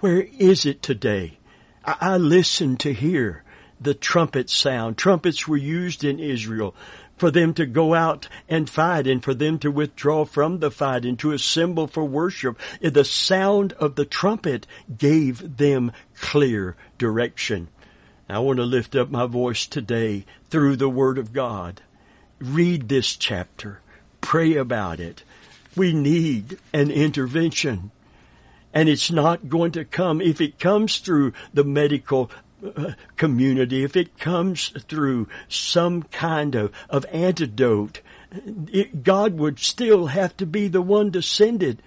Where 0.00 0.22
is 0.38 0.64
it 0.64 0.80
today? 0.80 1.36
I, 1.84 1.96
I 2.00 2.16
listen 2.16 2.78
to 2.78 2.94
hear 2.94 3.44
the 3.80 3.94
trumpet 3.94 4.50
sound. 4.50 4.96
Trumpets 4.96 5.46
were 5.46 5.56
used 5.56 6.04
in 6.04 6.18
Israel 6.18 6.74
for 7.16 7.30
them 7.30 7.52
to 7.54 7.66
go 7.66 7.94
out 7.94 8.28
and 8.48 8.70
fight 8.70 9.06
and 9.06 9.22
for 9.22 9.34
them 9.34 9.58
to 9.58 9.70
withdraw 9.70 10.24
from 10.24 10.60
the 10.60 10.70
fight 10.70 11.04
and 11.04 11.18
to 11.18 11.32
assemble 11.32 11.86
for 11.86 12.04
worship. 12.04 12.58
The 12.80 13.04
sound 13.04 13.72
of 13.74 13.96
the 13.96 14.04
trumpet 14.04 14.66
gave 14.96 15.56
them 15.56 15.92
clear 16.20 16.76
direction. 16.96 17.68
I 18.28 18.38
want 18.40 18.58
to 18.58 18.64
lift 18.64 18.94
up 18.94 19.10
my 19.10 19.26
voice 19.26 19.66
today 19.66 20.24
through 20.50 20.76
the 20.76 20.88
Word 20.88 21.18
of 21.18 21.32
God. 21.32 21.80
Read 22.38 22.88
this 22.88 23.16
chapter. 23.16 23.80
Pray 24.20 24.54
about 24.54 25.00
it. 25.00 25.22
We 25.74 25.92
need 25.92 26.58
an 26.72 26.90
intervention. 26.90 27.90
And 28.74 28.88
it's 28.88 29.10
not 29.10 29.48
going 29.48 29.72
to 29.72 29.84
come, 29.84 30.20
if 30.20 30.40
it 30.40 30.58
comes 30.58 30.98
through 30.98 31.32
the 31.54 31.64
medical 31.64 32.30
community, 33.16 33.84
if 33.84 33.96
it 33.96 34.18
comes 34.18 34.70
through 34.88 35.28
some 35.48 36.02
kind 36.02 36.54
of, 36.54 36.72
of 36.90 37.06
antidote, 37.12 38.00
it, 38.72 39.02
God 39.02 39.34
would 39.34 39.58
still 39.58 40.06
have 40.06 40.36
to 40.38 40.46
be 40.46 40.68
the 40.68 40.82
one 40.82 41.12
to 41.12 41.22
send 41.22 41.62
it. 41.62 41.80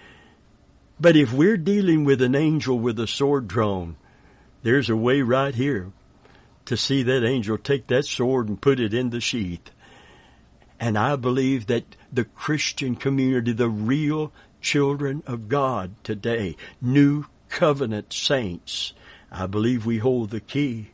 But 1.00 1.16
if 1.16 1.32
we're 1.32 1.56
dealing 1.56 2.04
with 2.04 2.22
an 2.22 2.34
angel 2.34 2.78
with 2.78 2.98
a 2.98 3.06
sword 3.06 3.48
drawn, 3.48 3.96
there's 4.62 4.88
a 4.88 4.96
way 4.96 5.22
right 5.22 5.54
here 5.54 5.92
to 6.64 6.76
see 6.76 7.02
that 7.02 7.26
angel 7.26 7.58
take 7.58 7.88
that 7.88 8.04
sword 8.04 8.48
and 8.48 8.60
put 8.60 8.78
it 8.78 8.94
in 8.94 9.10
the 9.10 9.20
sheath. 9.20 9.70
And 10.78 10.96
I 10.96 11.16
believe 11.16 11.66
that 11.66 11.84
the 12.12 12.24
Christian 12.24 12.96
community, 12.96 13.52
the 13.52 13.68
real 13.68 14.32
children 14.60 15.22
of 15.26 15.48
God 15.48 15.94
today, 16.04 16.56
new 16.80 17.26
covenant 17.48 18.12
saints, 18.12 18.92
I 19.32 19.46
believe 19.46 19.86
we 19.86 19.98
hold 19.98 20.30
the 20.30 20.40
key 20.40 20.90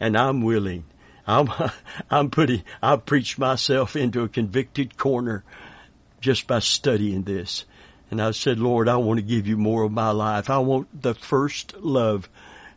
and 0.00 0.16
I'm 0.16 0.42
willing. 0.42 0.84
I'm, 1.26 1.48
I'm 2.10 2.30
putting, 2.30 2.64
I've 2.82 3.06
preached 3.06 3.38
myself 3.38 3.94
into 3.94 4.22
a 4.22 4.28
convicted 4.28 4.96
corner 4.96 5.44
just 6.20 6.46
by 6.46 6.58
studying 6.58 7.22
this. 7.22 7.64
And 8.10 8.20
I 8.20 8.32
said, 8.32 8.58
Lord, 8.58 8.88
I 8.88 8.96
want 8.96 9.18
to 9.18 9.24
give 9.24 9.46
you 9.46 9.56
more 9.56 9.84
of 9.84 9.92
my 9.92 10.10
life. 10.10 10.50
I 10.50 10.58
want 10.58 11.02
the 11.02 11.14
first 11.14 11.74
love 11.76 12.28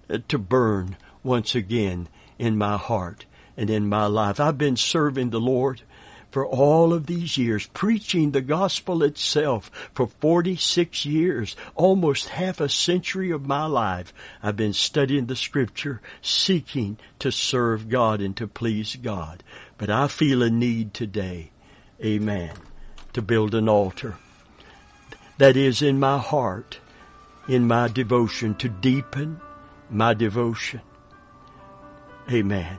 uh, 0.10 0.20
to 0.28 0.38
burn 0.38 0.98
once 1.24 1.56
again 1.56 2.08
in 2.38 2.58
my 2.58 2.78
heart 2.78 3.26
and 3.56 3.70
in 3.70 3.88
my 3.88 4.06
life. 4.06 4.40
I've 4.40 4.58
been 4.58 4.76
serving 4.76 5.30
the 5.30 5.40
Lord 5.40 5.82
for 6.32 6.46
all 6.46 6.94
of 6.94 7.06
these 7.06 7.38
years, 7.38 7.68
preaching 7.68 8.32
the 8.32 8.42
gospel 8.42 9.04
itself 9.04 9.70
for 9.94 10.08
46 10.08 11.06
years, 11.06 11.56
almost 11.76 12.30
half 12.30 12.60
a 12.60 12.70
century 12.70 13.32
of 13.32 13.46
my 13.46 13.66
life. 13.66 14.14
I've 14.42 14.56
been 14.56 14.74
studying 14.74 15.28
the 15.28 15.36
scripture, 15.36 16.02
seeking 16.22 16.98
to 17.20 17.32
serve 17.32 17.90
God 17.90 18.22
and 18.22 18.36
to 18.38 18.48
please 18.48 18.96
God. 18.96 19.44
But 19.78 19.90
I 19.90 20.08
feel 20.08 20.42
a 20.42 20.50
need 20.50 20.94
today, 20.94 21.52
amen, 22.04 22.52
to 23.14 23.22
build 23.22 23.54
an 23.54 23.68
altar 23.68 24.16
that 25.42 25.58
is 25.58 25.82
in 25.82 26.00
my 26.00 26.20
heart, 26.20 26.80
in 27.48 27.66
my 27.66 27.88
devotion, 27.88 28.54
to 28.54 28.70
deepen 28.70 29.42
my 29.90 30.14
devotion. 30.14 30.82
Amen. 32.32 32.78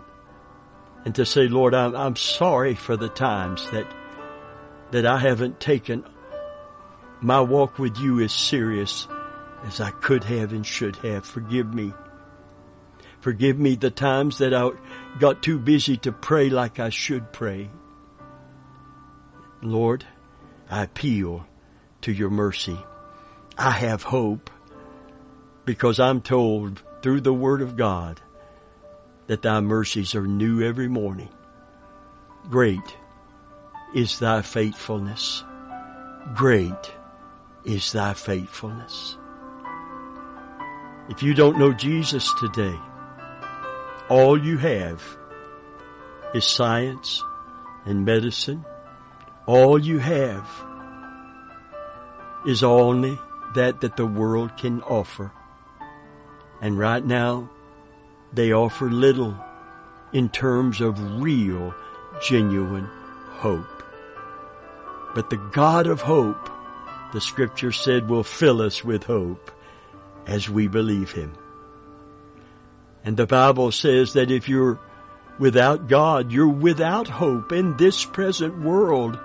And 1.04 1.14
to 1.16 1.26
say, 1.26 1.48
Lord, 1.48 1.74
I'm, 1.74 1.94
I'm 1.94 2.16
sorry 2.16 2.74
for 2.74 2.96
the 2.96 3.08
times 3.08 3.68
that, 3.70 3.86
that 4.92 5.06
I 5.06 5.18
haven't 5.18 5.60
taken 5.60 6.04
my 7.20 7.40
walk 7.40 7.78
with 7.78 7.98
you 7.98 8.20
as 8.20 8.32
serious 8.32 9.06
as 9.64 9.80
I 9.80 9.90
could 9.90 10.24
have 10.24 10.52
and 10.52 10.66
should 10.66 10.96
have. 10.96 11.24
Forgive 11.24 11.72
me. 11.72 11.92
Forgive 13.20 13.58
me 13.58 13.76
the 13.76 13.90
times 13.90 14.38
that 14.38 14.52
I 14.54 14.70
got 15.18 15.42
too 15.42 15.58
busy 15.58 15.96
to 15.98 16.12
pray 16.12 16.50
like 16.50 16.80
I 16.80 16.88
should 16.88 17.32
pray. 17.32 17.70
Lord, 19.62 20.04
I 20.68 20.82
appeal 20.84 21.46
to 22.00 22.12
your 22.12 22.30
mercy. 22.30 22.78
I 23.56 23.70
have 23.70 24.02
hope 24.02 24.50
because 25.64 26.00
I'm 26.00 26.20
told 26.20 26.82
through 27.02 27.20
the 27.20 27.34
Word 27.34 27.62
of 27.62 27.76
God 27.76 28.20
that 29.26 29.42
thy 29.42 29.60
mercies 29.60 30.14
are 30.14 30.26
new 30.26 30.62
every 30.62 30.88
morning. 30.88 31.30
Great 32.50 32.96
is 33.94 34.18
thy 34.18 34.42
faithfulness. 34.42 35.44
Great 36.34 36.92
is 37.64 37.92
thy 37.92 38.14
faithfulness. 38.14 39.16
If 41.08 41.22
you 41.22 41.34
don't 41.34 41.58
know 41.58 41.72
Jesus 41.72 42.32
today, 42.40 42.78
all 44.08 44.38
you 44.38 44.58
have 44.58 45.02
is 46.34 46.44
science 46.44 47.22
and 47.84 48.04
medicine. 48.04 48.64
All 49.46 49.78
you 49.78 49.98
have 49.98 50.48
is 52.46 52.62
only 52.62 53.18
that 53.54 53.80
that 53.80 53.96
the 53.96 54.06
world 54.06 54.56
can 54.56 54.82
offer. 54.82 55.32
And 56.60 56.78
right 56.78 57.04
now, 57.04 57.50
they 58.32 58.52
offer 58.52 58.90
little 58.90 59.36
in 60.12 60.28
terms 60.28 60.80
of 60.80 61.22
real, 61.22 61.74
genuine 62.22 62.88
hope. 63.30 63.82
But 65.14 65.30
the 65.30 65.36
God 65.36 65.86
of 65.86 66.00
hope, 66.00 66.50
the 67.12 67.20
scripture 67.20 67.72
said, 67.72 68.08
will 68.08 68.24
fill 68.24 68.62
us 68.62 68.82
with 68.82 69.04
hope 69.04 69.50
as 70.26 70.48
we 70.48 70.68
believe 70.68 71.12
Him. 71.12 71.34
And 73.04 73.16
the 73.16 73.26
Bible 73.26 73.72
says 73.72 74.12
that 74.14 74.30
if 74.30 74.48
you're 74.48 74.78
without 75.38 75.88
God, 75.88 76.30
you're 76.30 76.48
without 76.48 77.08
hope 77.08 77.52
in 77.52 77.76
this 77.76 78.04
present 78.04 78.60
world. 78.60 79.18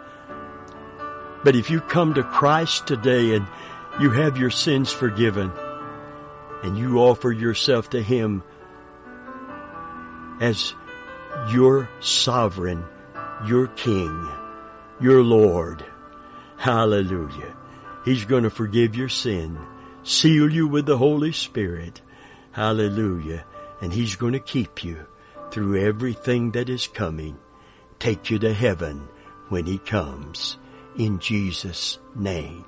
But 1.44 1.56
if 1.56 1.70
you 1.70 1.80
come 1.80 2.16
to 2.16 2.24
Christ 2.24 2.88
today 2.88 3.36
and 3.36 3.48
you 4.02 4.12
have 4.12 4.38
your 4.38 4.50
sins 4.50 4.92
forgiven 4.92 5.52
and 6.64 6.78
you 6.78 7.00
offer 7.00 7.32
yourself 7.32 7.92
to 7.92 8.02
Him 8.02 8.44
as 10.40 10.74
your 11.50 11.90
sovereign, 12.00 12.86
your 13.46 13.68
king, 13.68 14.30
your 15.00 15.24
Lord. 15.24 15.86
Hallelujah. 16.58 17.56
He's 18.06 18.26
going 18.26 18.44
to 18.44 18.50
forgive 18.50 18.96
your 18.96 19.10
sin, 19.10 19.58
seal 20.04 20.52
you 20.52 20.68
with 20.68 20.86
the 20.86 20.98
Holy 20.98 21.32
Spirit. 21.32 22.02
Hallelujah. 22.52 23.46
And 23.82 23.94
He's 23.94 24.16
going 24.16 24.34
to 24.34 24.40
keep 24.40 24.84
you 24.84 25.06
through 25.52 25.82
everything 25.82 26.52
that 26.52 26.70
is 26.70 26.88
coming, 26.88 27.38
take 28.00 28.32
you 28.32 28.40
to 28.40 28.54
heaven 28.54 29.08
when 29.50 29.66
He 29.66 29.78
comes. 29.78 30.58
In 30.98 31.20
Jesus' 31.20 32.00
name. 32.16 32.66